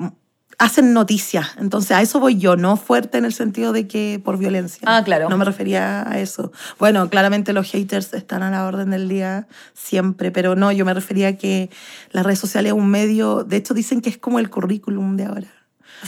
hacen 0.61 0.93
noticias. 0.93 1.47
Entonces, 1.57 1.91
a 1.91 2.01
eso 2.01 2.19
voy 2.19 2.37
yo, 2.37 2.55
no 2.55 2.77
fuerte 2.77 3.17
en 3.17 3.25
el 3.25 3.33
sentido 3.33 3.73
de 3.73 3.87
que 3.87 4.21
por 4.23 4.37
violencia. 4.37 4.79
Ah, 4.85 5.03
claro. 5.03 5.27
No 5.27 5.37
me 5.37 5.43
refería 5.43 6.07
a 6.09 6.19
eso. 6.19 6.51
Bueno, 6.77 7.09
claramente 7.09 7.51
los 7.51 7.69
haters 7.71 8.13
están 8.13 8.43
a 8.43 8.51
la 8.51 8.65
orden 8.65 8.91
del 8.91 9.09
día 9.09 9.47
siempre, 9.73 10.29
pero 10.31 10.55
no, 10.55 10.71
yo 10.71 10.85
me 10.85 10.93
refería 10.93 11.29
a 11.29 11.33
que 11.33 11.69
las 12.11 12.25
redes 12.25 12.39
sociales 12.39 12.73
es 12.73 12.77
un 12.77 12.89
medio, 12.89 13.43
de 13.43 13.57
hecho 13.57 13.73
dicen 13.73 14.01
que 14.01 14.09
es 14.09 14.17
como 14.17 14.37
el 14.39 14.49
currículum 14.49 15.17
de 15.17 15.25
ahora. 15.25 15.47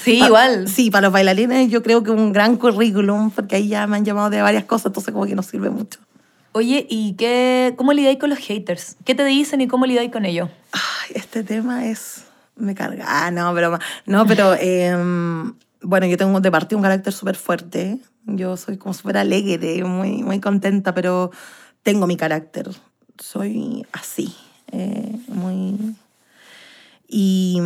Sí, 0.02 0.18
Pa- 0.20 0.28
igual. 0.28 0.68
Sí, 0.68 0.92
para 0.92 1.04
los 1.08 1.14
bailarines 1.14 1.70
yo 1.72 1.82
creo 1.84 2.04
que 2.04 2.12
un 2.12 2.32
gran 2.32 2.58
currículum, 2.58 3.32
porque 3.32 3.56
ahí 3.56 3.68
ya 3.68 3.88
me 3.88 3.98
han 3.98 4.06
llamado 4.06 4.30
de 4.30 4.42
varias 4.42 4.66
cosas, 4.66 4.88
entonces 4.88 5.14
como 5.14 5.26
que 5.26 5.36
nos 5.36 5.48
sirve 5.48 5.70
mucho. 5.70 6.00
Oye, 6.52 6.86
¿y 6.90 7.14
qué, 7.14 7.74
cómo 7.78 7.94
lidáis 7.94 8.20
con 8.20 8.30
los 8.30 8.38
haters? 8.40 8.98
¿Qué 9.04 9.16
te 9.16 9.26
dicen 9.26 9.62
y 9.62 9.68
cómo 9.68 9.88
lidáis 9.88 10.12
con 10.12 10.26
ellos? 10.26 10.50
Ay, 10.72 11.14
este 11.16 11.44
tema 11.44 11.88
es... 11.88 12.23
Me 12.56 12.76
carga. 12.76 13.06
Ah, 13.08 13.32
no, 13.32 13.54
pero... 13.54 13.78
No, 14.06 14.26
pero... 14.26 14.54
em, 14.60 15.54
bueno, 15.82 16.06
yo 16.06 16.18
tengo 16.18 16.40
de 16.40 16.52
partida 16.52 16.78
un 16.78 16.84
carácter 16.84 17.14
súper 17.14 17.36
fuerte. 17.36 18.00
Yo 18.26 18.56
soy 18.58 18.78
como 18.78 18.94
súper 18.94 19.18
alegre, 19.18 19.84
muy, 19.84 20.24
muy 20.24 20.40
contenta, 20.40 20.94
pero 20.94 21.32
tengo 21.84 22.08
mi 22.08 22.16
carácter. 22.16 22.70
Soy 23.18 23.86
así, 23.92 24.34
eh, 24.72 25.20
muy... 25.28 25.96
Y 27.08 27.62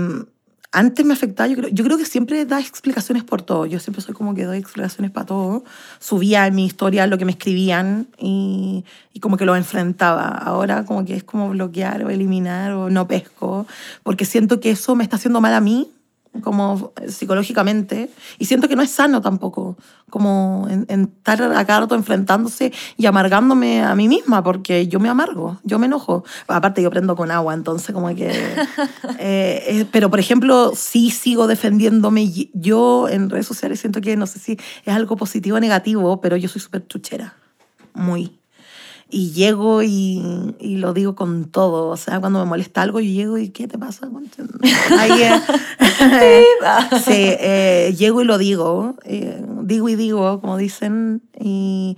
antes 0.71 1.05
me 1.05 1.13
afectaba, 1.13 1.47
yo 1.47 1.55
creo, 1.55 1.69
yo 1.69 1.83
creo 1.83 1.97
que 1.97 2.05
siempre 2.05 2.45
da 2.45 2.59
explicaciones 2.59 3.23
por 3.23 3.41
todo. 3.41 3.65
Yo 3.65 3.79
siempre 3.79 4.01
soy 4.01 4.13
como 4.13 4.35
que 4.35 4.43
doy 4.43 4.57
explicaciones 4.57 5.11
para 5.11 5.25
todo. 5.25 5.63
Subía 5.99 6.45
en 6.45 6.55
mi 6.55 6.65
historia 6.65 7.07
lo 7.07 7.17
que 7.17 7.25
me 7.25 7.31
escribían 7.31 8.07
y, 8.17 8.83
y 9.13 9.19
como 9.19 9.37
que 9.37 9.45
lo 9.45 9.55
enfrentaba. 9.55 10.27
Ahora 10.27 10.85
como 10.85 11.05
que 11.05 11.15
es 11.15 11.23
como 11.23 11.49
bloquear 11.49 12.03
o 12.03 12.09
eliminar 12.09 12.73
o 12.73 12.89
no 12.89 13.07
pesco, 13.07 13.65
porque 14.03 14.25
siento 14.25 14.59
que 14.59 14.71
eso 14.71 14.95
me 14.95 15.03
está 15.03 15.15
haciendo 15.15 15.41
mal 15.41 15.53
a 15.53 15.61
mí 15.61 15.91
como 16.41 16.93
psicológicamente 17.07 18.09
y 18.37 18.45
siento 18.45 18.67
que 18.67 18.75
no 18.75 18.81
es 18.81 18.91
sano 18.91 19.21
tampoco 19.21 19.77
como 20.09 20.67
en, 20.69 20.85
en 20.89 21.11
estar 21.17 21.41
a 21.41 21.65
cada 21.65 21.81
rato 21.81 21.95
enfrentándose 21.95 22.71
y 22.95 23.05
amargándome 23.05 23.83
a 23.83 23.93
mí 23.95 24.07
misma 24.07 24.43
porque 24.43 24.87
yo 24.87 24.99
me 24.99 25.09
amargo, 25.09 25.59
yo 25.63 25.79
me 25.79 25.87
enojo. 25.87 26.23
Aparte 26.47 26.81
yo 26.81 26.89
prendo 26.89 27.15
con 27.15 27.31
agua 27.31 27.53
entonces 27.53 27.93
como 27.93 28.13
que 28.15 28.29
eh, 29.19 29.63
eh, 29.67 29.85
pero 29.91 30.09
por 30.09 30.19
ejemplo 30.19 30.71
sí 30.75 31.11
sigo 31.11 31.47
defendiéndome 31.47 32.31
yo 32.53 33.09
en 33.09 33.29
redes 33.29 33.47
sociales 33.47 33.79
siento 33.79 34.01
que 34.01 34.15
no 34.15 34.27
sé 34.27 34.39
si 34.39 34.57
es 34.85 34.93
algo 34.93 35.17
positivo 35.17 35.57
o 35.57 35.59
negativo 35.59 36.21
pero 36.21 36.37
yo 36.37 36.47
soy 36.47 36.61
súper 36.61 36.87
chuchera 36.87 37.35
muy 37.93 38.36
y 39.09 39.31
llego 39.31 39.83
y, 39.83 40.55
y 40.59 40.77
lo 40.77 40.93
digo 40.93 41.15
con 41.15 41.45
todo. 41.45 41.87
O 41.87 41.97
sea, 41.97 42.19
cuando 42.19 42.39
me 42.39 42.45
molesta 42.45 42.81
algo, 42.81 42.99
yo 42.99 43.09
llego 43.09 43.37
y 43.37 43.49
¿qué 43.49 43.67
te 43.67 43.77
pasa? 43.77 44.09
Ahí, 44.99 45.21
eh, 45.21 46.43
sí, 47.05 47.13
eh, 47.15 47.95
llego 47.97 48.21
y 48.21 48.25
lo 48.25 48.37
digo. 48.37 48.95
eh, 49.05 49.41
digo 49.63 49.87
y 49.89 49.95
digo, 49.95 50.41
como 50.41 50.57
dicen. 50.57 51.21
Y, 51.39 51.97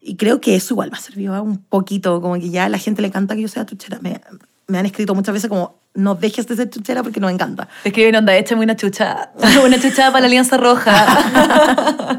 y 0.00 0.16
creo 0.16 0.40
que 0.40 0.54
eso 0.54 0.74
igual 0.74 0.90
me 0.90 0.98
ha 0.98 1.00
servido 1.00 1.42
un 1.42 1.58
poquito. 1.58 2.20
Como 2.20 2.34
que 2.34 2.50
ya 2.50 2.66
a 2.66 2.68
la 2.68 2.78
gente 2.78 3.00
le 3.00 3.08
encanta 3.08 3.34
que 3.34 3.42
yo 3.42 3.48
sea 3.48 3.64
chuchera. 3.64 3.98
Me, 4.02 4.20
me 4.66 4.78
han 4.78 4.86
escrito 4.86 5.14
muchas 5.14 5.32
veces 5.32 5.48
como, 5.48 5.80
no 5.94 6.14
dejes 6.14 6.46
de 6.46 6.56
ser 6.56 6.68
chuchera 6.68 7.02
porque 7.02 7.20
nos 7.20 7.30
encanta. 7.30 7.68
Te 7.82 7.88
escriben 7.88 8.16
onda, 8.16 8.36
échame 8.36 8.64
una 8.64 8.76
chuchada. 8.76 9.32
Una 9.64 9.80
chuchada 9.80 10.10
para 10.10 10.20
la 10.22 10.26
Alianza 10.26 10.56
Roja. 10.58 12.18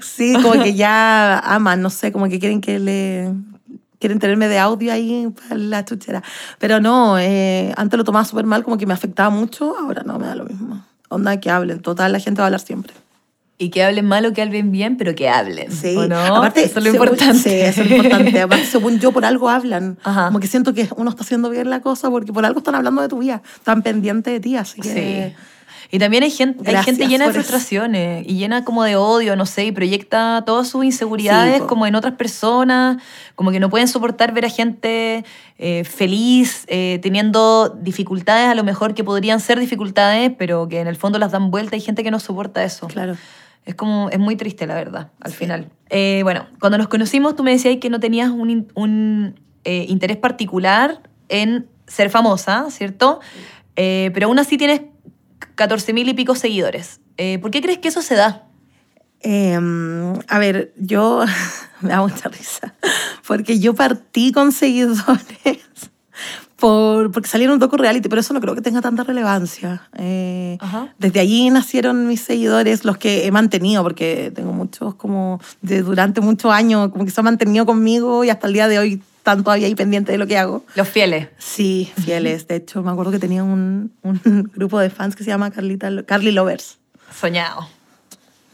Sí, 0.00 0.34
como 0.42 0.62
que 0.62 0.74
ya 0.74 1.38
aman, 1.38 1.80
no 1.80 1.88
sé, 1.90 2.12
como 2.12 2.28
que 2.28 2.38
quieren 2.38 2.60
que 2.60 2.78
le 2.78 3.32
quieren 4.06 4.18
tenerme 4.20 4.46
de 4.48 4.58
audio 4.58 4.92
ahí 4.92 5.28
para 5.48 5.56
la 5.56 5.84
chuchera. 5.84 6.22
Pero 6.58 6.80
no, 6.80 7.18
eh, 7.18 7.72
antes 7.76 7.98
lo 7.98 8.04
tomaba 8.04 8.24
súper 8.24 8.46
mal, 8.46 8.62
como 8.62 8.78
que 8.78 8.86
me 8.86 8.94
afectaba 8.94 9.30
mucho, 9.30 9.76
ahora 9.76 10.02
no, 10.04 10.18
me 10.18 10.26
da 10.26 10.34
lo 10.36 10.44
mismo. 10.44 10.84
Onda 11.08 11.38
que 11.40 11.50
hablen, 11.50 11.80
total, 11.80 12.12
la 12.12 12.20
gente 12.20 12.40
va 12.40 12.44
a 12.44 12.46
hablar 12.48 12.60
siempre. 12.60 12.92
y 13.58 13.70
que 13.70 13.82
hablen 13.82 14.04
mal 14.06 14.24
o 14.26 14.32
que 14.34 14.42
hablen 14.42 14.70
bien, 14.70 14.96
pero 14.98 15.14
que 15.14 15.28
hablen. 15.30 15.72
Sí, 15.72 15.96
¿o 15.96 16.06
no? 16.06 16.16
aparte, 16.18 16.62
eso 16.64 16.78
es 16.78 16.84
lo 16.84 16.90
según- 16.92 17.06
importante. 17.08 17.38
Sí, 17.48 17.54
eso 17.54 17.82
es 17.82 17.90
lo 17.90 17.96
importante. 17.96 18.40
Aparte, 18.42 18.66
según 18.66 18.98
yo, 19.00 19.12
por 19.12 19.24
algo 19.24 19.48
hablan. 19.48 19.96
Ajá. 20.04 20.26
Como 20.26 20.40
que 20.40 20.46
siento 20.46 20.74
que 20.74 20.88
uno 20.96 21.08
está 21.10 21.22
haciendo 21.22 21.48
bien 21.50 21.70
la 21.70 21.80
cosa 21.80 22.10
porque 22.10 22.32
por 22.34 22.44
algo 22.44 22.58
están 22.58 22.74
hablando 22.74 23.00
de 23.02 23.08
tu 23.08 23.18
vida, 23.18 23.42
están 23.56 23.82
pendientes 23.82 24.32
de 24.34 24.40
ti, 24.40 24.56
así 24.56 24.80
que... 24.82 25.34
Sí. 25.34 25.42
Y 25.90 25.98
también 25.98 26.22
hay 26.22 26.30
gente, 26.30 26.68
hay 26.68 26.82
gente 26.84 27.06
llena 27.06 27.24
de 27.24 27.30
eso. 27.30 27.40
frustraciones 27.40 28.26
y 28.26 28.36
llena 28.36 28.64
como 28.64 28.82
de 28.84 28.96
odio, 28.96 29.36
no 29.36 29.46
sé, 29.46 29.66
y 29.66 29.72
proyecta 29.72 30.42
todas 30.44 30.68
sus 30.68 30.84
inseguridades 30.84 31.60
Sí, 31.60 31.66
como 31.66 31.86
en 31.86 31.94
otras 31.94 32.14
personas, 32.14 33.02
como 33.34 33.50
que 33.50 33.60
no 33.60 33.70
pueden 33.70 33.88
soportar 33.88 34.32
ver 34.32 34.46
a 34.46 34.50
gente 34.50 35.24
eh, 35.58 35.84
feliz, 35.84 36.64
eh, 36.68 36.98
teniendo 37.02 37.68
dificultades 37.68 38.48
a 38.48 38.54
lo 38.54 38.64
mejor 38.64 38.94
que 38.94 39.04
podrían 39.04 39.40
ser 39.40 39.60
dificultades, 39.60 40.32
pero 40.36 40.68
que 40.68 40.80
en 40.80 40.88
el 40.88 40.96
fondo 40.96 41.18
las 41.18 41.32
dan 41.32 41.50
vuelta. 41.50 41.76
Hay 41.76 41.82
gente 41.82 42.02
que 42.02 42.10
no 42.10 42.20
soporta 42.20 42.64
eso. 42.64 42.88
Claro. 42.88 43.16
Es 43.66 43.74
como, 43.74 44.08
es 44.10 44.18
muy 44.20 44.36
triste, 44.36 44.64
la 44.66 44.76
verdad, 44.76 45.10
al 45.20 45.32
final. 45.32 45.68
Eh, 45.90 46.20
bueno, 46.22 46.46
cuando 46.60 46.78
nos 46.78 46.86
conocimos, 46.86 47.34
tú 47.34 47.42
me 47.42 47.50
decías 47.50 47.78
que 47.80 47.90
no 47.90 47.98
tenías 47.98 48.30
un, 48.30 48.68
un, 48.74 49.40
eh, 49.64 49.86
interés 49.88 50.16
particular 50.16 51.00
en 51.28 51.66
ser 51.88 52.08
famosa, 52.08 52.66
¿cierto? 52.70 53.20
Eh, 53.74 54.12
pero 54.14 54.28
aún 54.28 54.38
así 54.38 54.56
tienes 54.56 54.82
14 55.56 55.92
mil 55.92 56.08
y 56.08 56.14
pico 56.14 56.34
seguidores. 56.34 57.00
Eh, 57.16 57.38
¿Por 57.40 57.50
qué 57.50 57.60
crees 57.60 57.78
que 57.78 57.88
eso 57.88 58.02
se 58.02 58.14
da? 58.14 58.44
Eh, 59.20 59.58
a 60.28 60.38
ver, 60.38 60.72
yo 60.76 61.24
me 61.80 61.88
da 61.88 62.00
mucha 62.00 62.28
risa, 62.28 62.74
porque 63.26 63.58
yo 63.58 63.74
partí 63.74 64.30
con 64.30 64.52
seguidores 64.52 65.00
por, 66.56 67.10
porque 67.10 67.28
salieron 67.28 67.58
docu 67.58 67.76
reality, 67.76 68.08
pero 68.08 68.20
eso 68.20 68.34
no 68.34 68.40
creo 68.40 68.54
que 68.54 68.60
tenga 68.60 68.80
tanta 68.80 69.02
relevancia. 69.02 69.88
Eh, 69.96 70.58
desde 70.98 71.20
allí 71.20 71.50
nacieron 71.50 72.06
mis 72.06 72.20
seguidores, 72.20 72.84
los 72.84 72.98
que 72.98 73.26
he 73.26 73.30
mantenido, 73.30 73.82
porque 73.82 74.30
tengo 74.34 74.52
muchos 74.52 74.94
como 74.94 75.40
de 75.62 75.82
durante 75.82 76.20
muchos 76.20 76.52
años, 76.52 76.90
como 76.90 77.04
que 77.04 77.10
se 77.10 77.20
han 77.20 77.24
mantenido 77.24 77.66
conmigo 77.66 78.24
y 78.24 78.30
hasta 78.30 78.46
el 78.46 78.52
día 78.52 78.68
de 78.68 78.78
hoy 78.78 79.02
están 79.26 79.42
todavía 79.42 79.66
ahí 79.66 79.74
pendientes 79.74 80.12
de 80.12 80.18
lo 80.18 80.26
que 80.28 80.38
hago. 80.38 80.64
Los 80.76 80.88
fieles. 80.88 81.28
Sí, 81.38 81.90
fieles. 82.04 82.46
De 82.46 82.54
hecho, 82.56 82.80
me 82.84 82.92
acuerdo 82.92 83.10
que 83.10 83.18
tenía 83.18 83.42
un, 83.42 83.92
un 84.02 84.20
grupo 84.54 84.78
de 84.78 84.88
fans 84.88 85.16
que 85.16 85.24
se 85.24 85.30
llama 85.30 85.50
Carlita, 85.50 85.90
Carly 86.04 86.30
Lovers. 86.30 86.78
Soñado. 87.12 87.68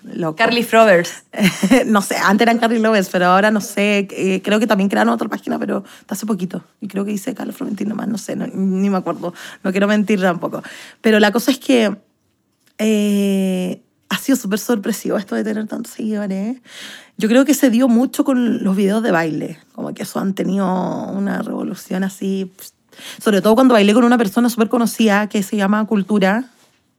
Loco. 0.05 0.37
Carly 0.37 0.63
Frovers. 0.63 1.25
no 1.87 2.01
sé, 2.01 2.17
antes 2.17 2.47
eran 2.47 2.59
Carly 2.59 2.79
Lovers, 2.79 3.11
pero 3.11 3.27
ahora 3.27 3.51
no 3.51 3.61
sé. 3.61 4.09
eh, 4.11 4.41
creo 4.43 4.59
que 4.59 4.67
también 4.67 4.89
crearon 4.89 5.13
otra 5.13 5.29
página, 5.29 5.59
pero 5.59 5.85
hace 6.09 6.25
poquito. 6.25 6.65
Y 6.81 6.89
creo 6.89 7.05
que 7.05 7.11
dice 7.13 7.35
Carlos 7.35 7.55
Florentino 7.55 7.95
más, 7.95 8.09
no 8.09 8.17
sé, 8.17 8.35
no- 8.35 8.47
ni 8.47 8.89
me 8.89 8.97
acuerdo. 8.97 9.35
No 9.63 9.71
quiero 9.73 9.87
mentir 9.87 10.21
tampoco. 10.23 10.63
Pero 11.03 11.21
la 11.21 11.31
cosa 11.33 11.51
es 11.51 11.59
que 11.59 11.95
eh, 12.79 13.83
ha 14.13 14.19
sido 14.19 14.37
súper 14.37 14.59
sorpresivo 14.59 15.17
esto 15.17 15.35
de 15.35 15.43
tener 15.43 15.67
tantos 15.67 15.93
seguidores. 15.93 16.59
Yo 17.17 17.29
creo 17.31 17.47
que 17.47 17.55
se 17.55 17.71
dio 17.71 17.89
mucho 17.89 18.25
con 18.25 18.63
los 18.63 18.77
videos 18.77 19.03
de 19.03 19.11
baile. 19.11 19.59
Como 19.75 19.95
que 19.95 20.03
eso 20.03 20.21
han 20.21 20.35
tenido 20.35 20.67
una 20.67 21.41
revolución 21.41 22.05
así. 22.05 22.53
Sobre 23.23 23.41
todo 23.41 23.55
cuando 23.55 23.73
bailé 23.73 23.95
con 23.95 24.05
una 24.05 24.19
persona 24.19 24.51
súper 24.51 24.69
conocida 24.69 25.29
que 25.29 25.43
se 25.43 25.57
llama 25.57 25.87
Cultura 25.87 26.51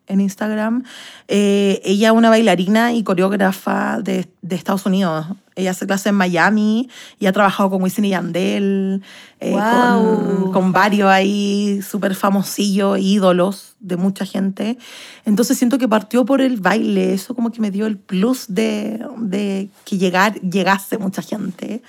en 0.07 0.21
Instagram. 0.21 0.83
Eh, 1.27 1.81
ella 1.83 2.09
es 2.09 2.13
una 2.13 2.29
bailarina 2.29 2.93
y 2.93 3.03
coreógrafa 3.03 3.99
de, 4.01 4.27
de 4.41 4.55
Estados 4.55 4.85
Unidos. 4.85 5.25
Ella 5.55 5.71
hace 5.71 5.85
clases 5.85 6.07
en 6.07 6.15
Miami 6.15 6.89
y 7.19 7.27
ha 7.27 7.31
trabajado 7.31 7.69
con 7.69 7.83
Wisin 7.83 8.05
y 8.05 8.09
Yandel, 8.09 9.03
eh, 9.39 9.51
Guau. 9.51 10.41
con, 10.43 10.51
con 10.51 10.71
varios 10.71 11.09
ahí 11.09 11.81
súper 11.81 12.15
famosillos, 12.15 12.97
ídolos 12.99 13.75
de 13.79 13.97
mucha 13.97 14.25
gente. 14.25 14.77
Entonces 15.25 15.57
siento 15.57 15.77
que 15.77 15.87
partió 15.87 16.25
por 16.25 16.41
el 16.41 16.59
baile, 16.59 17.13
eso 17.13 17.35
como 17.35 17.51
que 17.51 17.61
me 17.61 17.69
dio 17.69 17.85
el 17.85 17.97
plus 17.97 18.45
de, 18.47 19.05
de 19.17 19.69
que 19.85 19.97
llegar, 19.97 20.33
llegase 20.41 20.97
mucha 20.97 21.21
gente. 21.21 21.83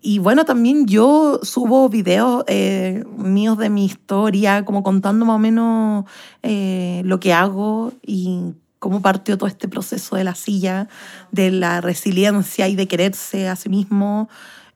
Y 0.00 0.18
bueno, 0.18 0.44
también 0.44 0.86
yo 0.86 1.40
subo 1.42 1.88
videos 1.88 2.44
eh, 2.46 3.04
míos 3.16 3.58
de 3.58 3.70
mi 3.70 3.84
historia, 3.84 4.64
como 4.64 4.82
contando 4.82 5.24
más 5.24 5.36
o 5.36 5.38
menos 5.38 6.04
eh, 6.42 7.02
lo 7.04 7.18
que 7.20 7.32
hago 7.32 7.92
y 8.06 8.52
cómo 8.78 9.02
partió 9.02 9.36
todo 9.36 9.48
este 9.48 9.68
proceso 9.68 10.16
de 10.16 10.24
la 10.24 10.34
silla, 10.34 10.88
de 11.32 11.50
la 11.50 11.80
resiliencia 11.80 12.68
y 12.68 12.76
de 12.76 12.88
quererse 12.88 13.48
a 13.48 13.56
sí 13.56 13.68
mismo. 13.68 14.28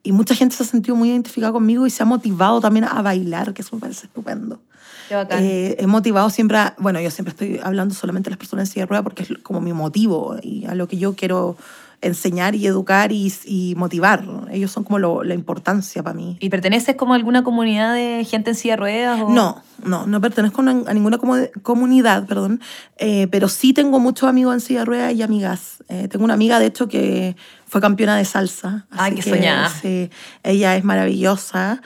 Y 0.03 0.11
mucha 0.11 0.35
gente 0.35 0.55
se 0.55 0.63
ha 0.63 0.65
sentido 0.67 0.95
muy 0.95 1.09
identificada 1.09 1.51
conmigo 1.51 1.87
y 1.87 1.89
se 1.89 2.03
ha 2.03 2.05
motivado 2.05 2.61
también 2.61 2.85
a 2.85 3.01
bailar, 3.01 3.53
que 3.53 3.63
eso 3.63 3.75
me 3.75 3.79
parece 3.81 4.05
estupendo. 4.05 4.59
Qué 5.07 5.15
bacán. 5.15 5.43
Eh, 5.43 5.75
he 5.79 5.87
motivado 5.87 6.29
siempre, 6.29 6.57
a- 6.57 6.75
bueno, 6.77 6.99
yo 6.99 7.09
siempre 7.09 7.31
estoy 7.31 7.59
hablando 7.63 7.95
solamente 7.95 8.29
de 8.29 8.31
las 8.31 8.37
personas 8.39 8.67
en 8.69 8.73
silla 8.73 8.83
de 8.85 8.89
ruedas 8.89 9.03
porque 9.03 9.23
es 9.23 9.29
como 9.41 9.61
mi 9.61 9.73
motivo 9.73 10.35
y 10.41 10.65
a 10.65 10.75
lo 10.75 10.87
que 10.87 10.97
yo 10.97 11.15
quiero 11.15 11.57
enseñar 12.05 12.55
y 12.55 12.65
educar 12.67 13.11
y, 13.11 13.33
y 13.45 13.73
motivar. 13.75 14.23
Ellos 14.51 14.71
son 14.71 14.83
como 14.83 14.99
lo- 14.99 15.23
la 15.23 15.33
importancia 15.33 16.03
para 16.03 16.13
mí. 16.15 16.37
¿Y 16.39 16.49
perteneces 16.49 16.95
como 16.95 17.13
a 17.13 17.15
alguna 17.17 17.43
comunidad 17.43 17.93
de 17.93 18.25
gente 18.29 18.51
en 18.51 18.55
silla 18.55 18.73
de 18.73 18.77
ruedas? 18.77 19.21
o- 19.21 19.29
No, 19.29 19.61
no, 19.83 20.05
no 20.05 20.21
pertenezco 20.21 20.61
a 20.61 20.93
ninguna 20.93 21.17
comu- 21.17 21.49
comunidad, 21.61 22.25
perdón, 22.25 22.61
eh, 22.97 23.27
pero 23.31 23.47
sí 23.49 23.73
tengo 23.73 23.99
muchos 23.99 24.29
amigos 24.29 24.53
en 24.53 24.61
silla 24.61 24.79
de 24.79 24.85
ruedas 24.85 25.13
y 25.13 25.21
amigas. 25.23 25.83
Eh, 25.89 26.07
tengo 26.07 26.25
una 26.25 26.33
amiga, 26.35 26.59
de 26.59 26.67
hecho, 26.67 26.87
que 26.87 27.35
fue 27.67 27.81
campeona 27.81 28.15
de 28.17 28.25
salsa. 28.25 28.85
Ay, 28.91 29.13
así 29.13 29.21
qué 29.21 29.29
soñada. 29.35 29.69
sí, 29.69 30.09
ella 30.43 30.75
es 30.75 30.83
maravillosa. 30.83 31.81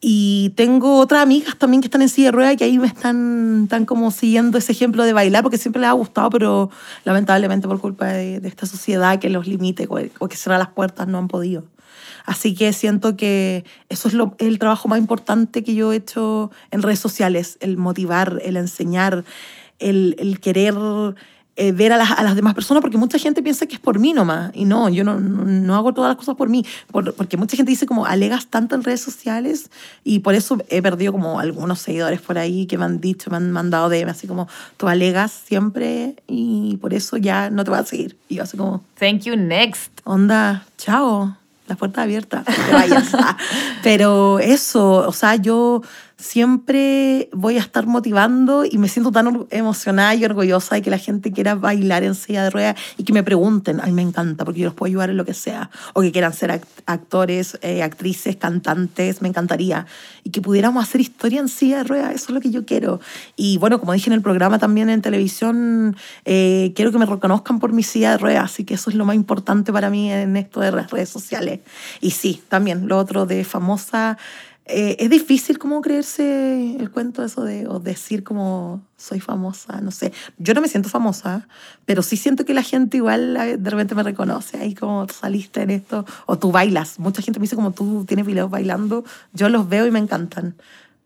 Y 0.00 0.50
tengo 0.50 0.98
otras 0.98 1.22
amigas 1.22 1.56
también 1.58 1.80
que 1.80 1.86
están 1.88 2.02
en 2.02 2.08
silla 2.08 2.28
de 2.28 2.32
ruedas 2.32 2.56
que 2.56 2.64
ahí 2.64 2.78
me 2.78 2.86
están, 2.86 3.62
están 3.64 3.84
como 3.84 4.10
siguiendo 4.12 4.56
ese 4.56 4.70
ejemplo 4.70 5.02
de 5.02 5.12
bailar 5.12 5.42
porque 5.42 5.58
siempre 5.58 5.80
les 5.80 5.90
ha 5.90 5.92
gustado, 5.92 6.30
pero 6.30 6.70
lamentablemente 7.04 7.66
por 7.66 7.80
culpa 7.80 8.06
de, 8.06 8.38
de 8.38 8.48
esta 8.48 8.66
sociedad 8.66 9.18
que 9.18 9.28
los 9.28 9.48
limite 9.48 9.88
o 10.18 10.28
que 10.28 10.36
cierra 10.36 10.58
las 10.58 10.68
puertas 10.68 11.08
no 11.08 11.18
han 11.18 11.26
podido. 11.26 11.64
Así 12.28 12.54
que 12.54 12.72
siento 12.72 13.16
que 13.16 13.64
eso 13.88 14.06
es 14.06 14.14
lo, 14.14 14.36
el 14.38 14.58
trabajo 14.58 14.86
más 14.86 14.98
importante 14.98 15.64
que 15.64 15.74
yo 15.74 15.92
he 15.92 15.96
hecho 15.96 16.50
en 16.70 16.82
redes 16.82 16.98
sociales, 16.98 17.56
el 17.60 17.76
motivar, 17.76 18.40
el 18.44 18.56
enseñar, 18.56 19.24
el, 19.78 20.14
el 20.18 20.38
querer 20.38 20.74
eh, 21.60 21.72
ver 21.72 21.92
a 21.92 21.96
las, 21.96 22.12
a 22.12 22.22
las, 22.22 22.36
demás 22.36 22.54
personas, 22.54 22.80
porque 22.80 22.96
mucha 22.96 23.18
gente 23.18 23.42
piensa 23.42 23.66
que 23.66 23.74
es 23.74 23.80
por 23.80 23.98
mí 23.98 24.12
nomás, 24.12 24.52
y 24.54 24.64
no, 24.64 24.88
yo 24.88 25.02
no, 25.02 25.18
no, 25.18 25.44
no 25.44 25.74
hago 25.74 25.92
todas 25.92 26.10
las 26.10 26.16
cosas 26.16 26.36
por 26.36 26.48
mí, 26.48 26.64
por, 26.92 27.12
porque 27.14 27.36
mucha 27.36 27.56
gente 27.56 27.70
dice 27.70 27.84
como 27.84 28.06
alegas 28.06 28.46
tanto 28.46 28.76
en 28.76 28.84
redes 28.84 29.00
sociales, 29.00 29.68
y 30.04 30.20
por 30.20 30.36
eso 30.36 30.56
he 30.68 30.80
perdido 30.80 31.10
como 31.10 31.40
algunos 31.40 31.80
seguidores 31.80 32.20
por 32.20 32.38
ahí 32.38 32.66
que 32.66 32.78
me 32.78 32.84
han 32.84 33.00
dicho, 33.00 33.28
me 33.28 33.38
han 33.38 33.50
mandado 33.50 33.88
DM, 33.88 34.08
así 34.08 34.28
como, 34.28 34.46
tú 34.76 34.86
alegas 34.86 35.32
siempre, 35.32 36.14
y 36.28 36.76
por 36.76 36.94
eso 36.94 37.16
ya 37.16 37.50
no 37.50 37.64
te 37.64 37.70
voy 37.70 37.80
a 37.80 37.84
seguir. 37.84 38.16
Y 38.28 38.36
yo 38.36 38.44
así 38.44 38.56
como... 38.56 38.84
Thank 38.96 39.22
you, 39.22 39.34
next. 39.36 39.90
Onda, 40.04 40.64
chao 40.76 41.36
la 41.68 41.76
puerta 41.76 42.02
abierta, 42.02 42.44
te 42.44 42.72
vayas. 42.72 43.10
Pero 43.82 44.38
eso, 44.38 45.06
o 45.06 45.12
sea, 45.12 45.36
yo 45.36 45.82
siempre 46.18 47.30
voy 47.32 47.56
a 47.56 47.60
estar 47.60 47.86
motivando 47.86 48.64
y 48.64 48.76
me 48.76 48.88
siento 48.88 49.12
tan 49.12 49.46
emocionada 49.50 50.16
y 50.16 50.24
orgullosa 50.24 50.74
de 50.74 50.82
que 50.82 50.90
la 50.90 50.98
gente 50.98 51.32
quiera 51.32 51.54
bailar 51.54 52.02
en 52.02 52.16
silla 52.16 52.42
de 52.42 52.50
ruedas 52.50 52.76
y 52.96 53.04
que 53.04 53.12
me 53.12 53.22
pregunten, 53.22 53.80
ay, 53.80 53.92
me 53.92 54.02
encanta, 54.02 54.44
porque 54.44 54.60
yo 54.60 54.66
los 54.66 54.74
puedo 54.74 54.90
ayudar 54.90 55.10
en 55.10 55.16
lo 55.16 55.24
que 55.24 55.32
sea, 55.32 55.70
o 55.94 56.00
que 56.00 56.10
quieran 56.10 56.34
ser 56.34 56.60
actores, 56.86 57.56
eh, 57.62 57.84
actrices, 57.84 58.34
cantantes, 58.34 59.22
me 59.22 59.28
encantaría, 59.28 59.86
y 60.24 60.30
que 60.30 60.42
pudiéramos 60.42 60.82
hacer 60.82 61.00
historia 61.00 61.38
en 61.38 61.48
silla 61.48 61.78
de 61.78 61.84
ruedas, 61.84 62.14
eso 62.14 62.26
es 62.28 62.30
lo 62.30 62.40
que 62.40 62.50
yo 62.50 62.66
quiero. 62.66 63.00
Y 63.36 63.58
bueno, 63.58 63.78
como 63.78 63.92
dije 63.92 64.10
en 64.10 64.14
el 64.14 64.22
programa 64.22 64.58
también 64.58 64.90
en 64.90 65.00
televisión, 65.00 65.96
eh, 66.24 66.72
quiero 66.74 66.90
que 66.90 66.98
me 66.98 67.06
reconozcan 67.06 67.60
por 67.60 67.72
mi 67.72 67.84
silla 67.84 68.10
de 68.10 68.18
ruedas, 68.18 68.44
así 68.44 68.64
que 68.64 68.74
eso 68.74 68.90
es 68.90 68.96
lo 68.96 69.04
más 69.04 69.14
importante 69.14 69.72
para 69.72 69.88
mí 69.88 70.10
en 70.10 70.36
esto 70.36 70.58
de 70.58 70.72
las 70.72 70.90
redes 70.90 71.10
sociales. 71.10 71.60
Y 72.00 72.10
sí, 72.10 72.42
también 72.48 72.88
lo 72.88 72.98
otro 72.98 73.24
de 73.24 73.44
famosa 73.44 74.18
eh, 74.68 74.96
es 75.00 75.08
difícil 75.08 75.58
como 75.58 75.80
creerse 75.80 76.76
el 76.76 76.90
cuento 76.90 77.24
eso 77.24 77.42
de 77.42 77.66
o 77.66 77.80
decir 77.80 78.22
como 78.22 78.82
soy 78.98 79.18
famosa, 79.18 79.80
no 79.80 79.90
sé. 79.90 80.12
Yo 80.36 80.52
no 80.52 80.60
me 80.60 80.68
siento 80.68 80.90
famosa, 80.90 81.48
pero 81.86 82.02
sí 82.02 82.18
siento 82.18 82.44
que 82.44 82.52
la 82.52 82.62
gente 82.62 82.98
igual 82.98 83.34
de 83.34 83.70
repente 83.70 83.94
me 83.94 84.02
reconoce 84.02 84.58
ahí 84.58 84.74
como 84.74 85.08
saliste 85.08 85.62
en 85.62 85.70
esto 85.70 86.04
o 86.26 86.38
tú 86.38 86.52
bailas. 86.52 86.98
Mucha 86.98 87.22
gente 87.22 87.40
me 87.40 87.44
dice 87.44 87.56
como 87.56 87.72
tú 87.72 88.04
tienes 88.06 88.26
videos 88.26 88.50
bailando, 88.50 89.04
yo 89.32 89.48
los 89.48 89.68
veo 89.68 89.86
y 89.86 89.90
me 89.90 90.00
encantan. 90.00 90.54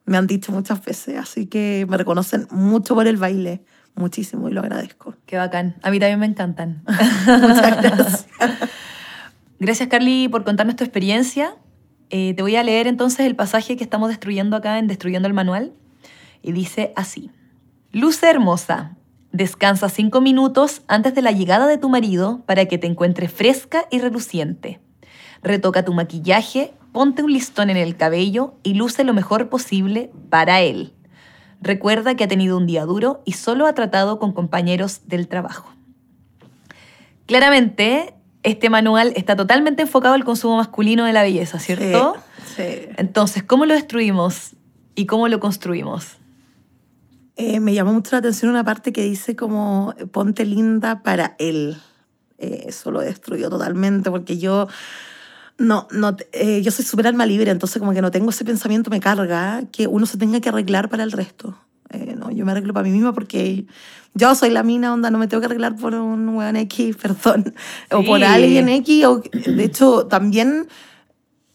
Me 0.07 0.17
han 0.17 0.27
dicho 0.27 0.51
muchas 0.51 0.85
veces, 0.85 1.17
así 1.17 1.47
que 1.47 1.87
me 1.89 1.97
reconocen 1.97 2.49
mucho 2.51 2.97
por 2.97 3.07
el 3.07 3.17
baile, 3.17 3.63
muchísimo 3.95 4.49
y 4.49 4.53
lo 4.53 4.61
agradezco. 4.61 5.15
Qué 5.25 5.37
bacán. 5.37 5.77
A 5.83 5.93
mí 5.93 6.01
también 6.01 6.19
me 6.19 6.27
encantan. 6.27 6.83
Muchas 7.27 7.81
gracias. 7.81 8.27
gracias 9.61 9.89
Carly 9.89 10.27
por 10.29 10.43
contarnos 10.43 10.75
tu 10.75 10.83
experiencia 10.83 11.55
eh, 12.13 12.35
te 12.35 12.43
voy 12.43 12.57
a 12.57 12.63
leer 12.63 12.87
entonces 12.87 13.21
el 13.21 13.35
pasaje 13.35 13.75
que 13.79 13.85
estamos 13.85 14.11
destruyendo 14.11 14.55
acá 14.55 14.79
en 14.79 14.87
Destruyendo 14.87 15.27
el 15.27 15.35
Manual. 15.35 15.73
Y 16.43 16.53
dice 16.53 16.93
así. 16.95 17.31
Luce 17.91 18.29
hermosa, 18.29 18.97
descansa 19.33 19.89
cinco 19.89 20.21
minutos 20.21 20.83
antes 20.89 21.15
de 21.15 21.23
la 21.23 21.33
llegada 21.33 21.67
de 21.67 21.79
tu 21.79 21.89
marido 21.89 22.43
para 22.45 22.67
que 22.67 22.77
te 22.77 22.87
encuentres 22.87 23.33
fresca 23.33 23.87
y 23.91 23.99
reluciente. 23.99 24.79
Retoca 25.43 25.87
tu 25.87 25.95
maquillaje, 25.95 26.75
ponte 26.93 27.23
un 27.23 27.33
listón 27.33 27.71
en 27.71 27.79
el 27.79 27.97
cabello 27.97 28.57
y 28.63 28.75
luce 28.75 29.05
lo 29.05 29.15
mejor 29.15 29.49
posible 29.49 30.11
para 30.29 30.61
él. 30.61 30.93
Recuerda 31.63 32.15
que 32.15 32.25
ha 32.25 32.29
tenido 32.29 32.59
un 32.59 32.67
día 32.67 32.85
duro 32.85 33.23
y 33.25 33.33
solo 33.33 33.67
ha 33.67 33.73
tratado 33.73 34.19
con 34.19 34.33
compañeros 34.33 35.09
del 35.09 35.29
trabajo. 35.29 35.73
Claramente, 37.25 38.15
este 38.43 38.71
manual 38.71 39.13
está 39.17 39.37
totalmente 39.37 39.83
enfocado 39.83 40.15
al 40.15 40.25
consumo 40.25 40.57
masculino 40.57 41.05
de 41.05 41.13
la 41.13 41.23
belleza, 41.23 41.59
¿cierto? 41.59 42.17
Sí. 42.57 42.63
sí. 42.63 42.89
Entonces, 42.97 43.43
¿cómo 43.43 43.67
lo 43.67 43.75
destruimos 43.75 44.53
y 44.95 45.07
cómo 45.07 45.29
lo 45.29 45.41
construimos? 45.41 46.17
Eh, 47.37 47.61
me 47.61 47.73
llamó 47.73 47.93
mucho 47.93 48.11
la 48.13 48.19
atención 48.19 48.51
una 48.51 48.65
parte 48.65 48.93
que 48.93 49.03
dice 49.03 49.35
como 49.37 49.95
ponte 50.13 50.45
linda 50.45 51.03
para 51.03 51.35
él. 51.39 51.77
Eh, 52.39 52.65
eso 52.69 52.91
lo 52.91 53.01
destruyó 53.01 53.49
totalmente 53.49 54.11
porque 54.11 54.39
yo 54.39 54.69
no, 55.59 55.87
no, 55.91 56.17
eh, 56.33 56.61
yo 56.63 56.71
soy 56.71 56.85
súper 56.85 57.07
alma 57.07 57.25
libre, 57.25 57.51
entonces 57.51 57.79
como 57.79 57.93
que 57.93 58.03
no 58.03 58.11
tengo 58.11 58.31
ese 58.31 58.45
pensamiento, 58.45 58.91
me 58.91 59.01
carga 59.01 59.63
que 59.71 59.87
uno 59.87 60.07
se 60.07 60.19
tenga 60.19 60.41
que 60.41 60.49
arreglar 60.49 60.89
para 60.89 61.05
el 61.05 61.13
resto. 61.13 61.57
Yo 62.35 62.45
me 62.45 62.53
arreglo 62.53 62.73
para 62.73 62.85
mí 62.85 62.91
misma 62.91 63.13
porque 63.13 63.67
yo 64.15 64.35
soy 64.35 64.51
la 64.51 64.63
mina, 64.63 64.93
onda, 64.93 65.11
no 65.11 65.19
me 65.19 65.29
tengo 65.29 65.41
que 65.41 65.47
arreglar 65.47 65.77
por 65.77 65.95
un 65.95 66.29
weón 66.31 66.57
X, 66.57 66.97
perdón, 67.03 67.55
sí. 67.55 67.95
o 67.95 68.05
por 68.05 68.23
alguien 68.23 68.69
X. 68.69 69.05
O, 69.07 69.21
de 69.21 69.65
hecho, 69.65 70.07
también 70.07 70.69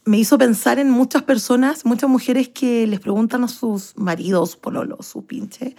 me 0.04 0.18
hizo 0.18 0.38
pensar 0.38 0.78
en 0.78 0.90
muchas 0.90 1.22
personas, 1.22 1.84
muchas 1.84 2.08
mujeres 2.08 2.48
que 2.48 2.86
les 2.86 2.98
preguntan 2.98 3.44
a 3.44 3.48
sus 3.48 3.92
maridos, 3.96 4.56
pololo, 4.56 5.02
su 5.02 5.26
pinche, 5.26 5.76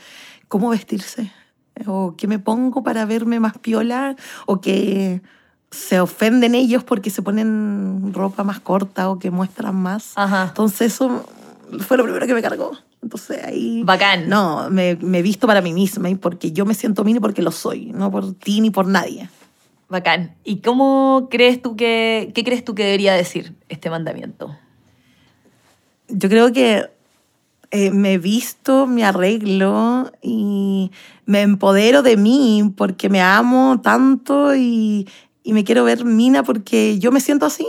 cómo 0.48 0.70
vestirse, 0.70 1.32
o 1.88 2.16
qué 2.16 2.28
me 2.28 2.38
pongo 2.38 2.84
para 2.84 3.06
verme 3.06 3.40
más 3.40 3.58
piola, 3.58 4.16
o 4.46 4.62
que 4.62 5.22
se 5.72 6.00
ofenden 6.00 6.56
ellos 6.56 6.84
porque 6.84 7.10
se 7.10 7.22
ponen 7.22 8.12
ropa 8.14 8.44
más 8.44 8.60
corta 8.60 9.10
o 9.10 9.20
que 9.20 9.32
muestran 9.32 9.76
más. 9.76 10.14
Ajá. 10.16 10.46
Entonces 10.50 10.94
eso 10.94 11.26
fue 11.80 11.98
lo 11.98 12.04
primero 12.04 12.26
que 12.26 12.34
me 12.34 12.42
cargó. 12.42 12.72
Entonces 13.02 13.44
ahí... 13.44 13.84
Bacán. 13.84 14.30
No, 14.30 14.70
me, 14.70 14.96
me 14.96 15.22
visto 15.22 15.48
para 15.48 15.62
mí 15.62 15.74
misma 15.74 16.10
y 16.10 16.16
porque 16.16 16.52
yo 16.52 16.66
me 16.66 16.74
siento 16.74 17.04
mini 17.04 17.20
porque 17.20 17.42
lo 17.42 17.52
soy, 17.52 17.92
no 17.94 18.12
por 18.12 18.34
ti 18.34 18.62
ni 18.62 18.70
por 18.70 18.88
nadie. 18.88 19.30
Bacán. 19.88 20.36
¿Y 20.44 20.58
cómo 20.58 21.28
crees 21.32 21.62
tú 21.62 21.76
que, 21.76 22.32
qué 22.36 22.44
crees 22.44 22.64
tú 22.64 22.76
que 22.76 22.84
debería 22.84 23.14
decir 23.14 23.56
este 23.70 23.90
mandamiento? 23.90 24.56
Yo 26.10 26.30
creo 26.30 26.52
que 26.52 26.90
eh, 27.72 27.92
me 27.92 28.18
visto, 28.18 28.86
me 28.86 29.04
arreglo 29.04 30.12
y 30.22 30.92
me 31.26 31.42
empodero 31.42 32.04
de 32.04 32.18
mí 32.18 32.74
porque 32.76 33.10
me 33.10 33.22
amo 33.22 33.80
tanto 33.82 34.56
y, 34.56 35.08
y 35.44 35.54
me 35.54 35.64
quiero 35.64 35.84
ver 35.84 36.06
mina 36.06 36.44
porque 36.44 37.00
yo 37.00 37.12
me 37.12 37.20
siento 37.20 37.46
así. 37.46 37.68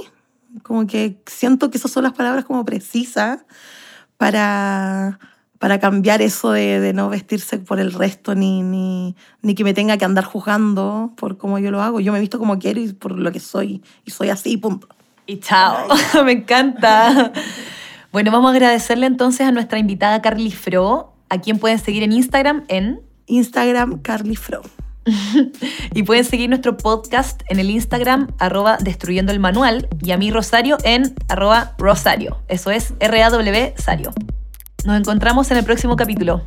Como 0.62 0.86
que 0.86 1.20
siento 1.26 1.70
que 1.70 1.78
esas 1.78 1.90
son 1.90 2.02
las 2.02 2.12
palabras 2.12 2.44
como 2.44 2.64
precisas 2.64 3.44
para, 4.20 5.18
para 5.58 5.80
cambiar 5.80 6.20
eso 6.20 6.52
de, 6.52 6.78
de, 6.78 6.92
no 6.92 7.08
vestirse 7.08 7.56
por 7.56 7.80
el 7.80 7.90
resto 7.90 8.34
ni, 8.34 8.60
ni, 8.60 9.16
ni, 9.40 9.54
que 9.54 9.64
me 9.64 9.72
tenga 9.72 9.96
que 9.96 10.04
andar 10.04 10.24
juzgando 10.24 11.14
por 11.16 11.38
cómo 11.38 11.58
yo 11.58 11.70
lo 11.70 11.80
hago. 11.80 12.00
Yo 12.00 12.12
me 12.12 12.20
visto 12.20 12.38
como 12.38 12.58
quiero 12.58 12.82
y 12.82 12.92
por 12.92 13.12
lo 13.12 13.32
que 13.32 13.40
soy. 13.40 13.82
Y 14.04 14.10
soy 14.10 14.28
así, 14.28 14.58
punto. 14.58 14.88
Y 15.24 15.40
chao. 15.40 15.86
me 16.26 16.32
encanta. 16.32 17.32
Bueno, 18.12 18.30
vamos 18.30 18.50
a 18.50 18.52
agradecerle 18.52 19.06
entonces 19.06 19.46
a 19.46 19.52
nuestra 19.52 19.78
invitada 19.78 20.20
Carly 20.20 20.50
Fro, 20.50 21.14
a 21.30 21.40
quien 21.40 21.58
pueden 21.58 21.78
seguir 21.78 22.02
en 22.02 22.12
Instagram 22.12 22.64
en... 22.68 23.00
Instagram 23.26 24.02
Carly 24.02 24.36
Fro. 24.36 24.60
y 25.94 26.02
pueden 26.02 26.24
seguir 26.24 26.48
nuestro 26.48 26.76
podcast 26.76 27.42
en 27.48 27.58
el 27.58 27.70
Instagram 27.70 28.28
arroba 28.38 28.76
destruyendo 28.78 29.32
el 29.32 29.40
manual 29.40 29.88
y 30.02 30.10
a 30.12 30.16
mí 30.16 30.30
Rosario 30.30 30.78
en 30.84 31.14
arroba 31.28 31.74
Rosario. 31.78 32.42
Eso 32.48 32.70
es 32.70 32.94
R-A-W 33.00 33.74
Sario. 33.76 34.12
Nos 34.84 34.98
encontramos 34.98 35.50
en 35.50 35.58
el 35.58 35.64
próximo 35.64 35.96
capítulo. 35.96 36.42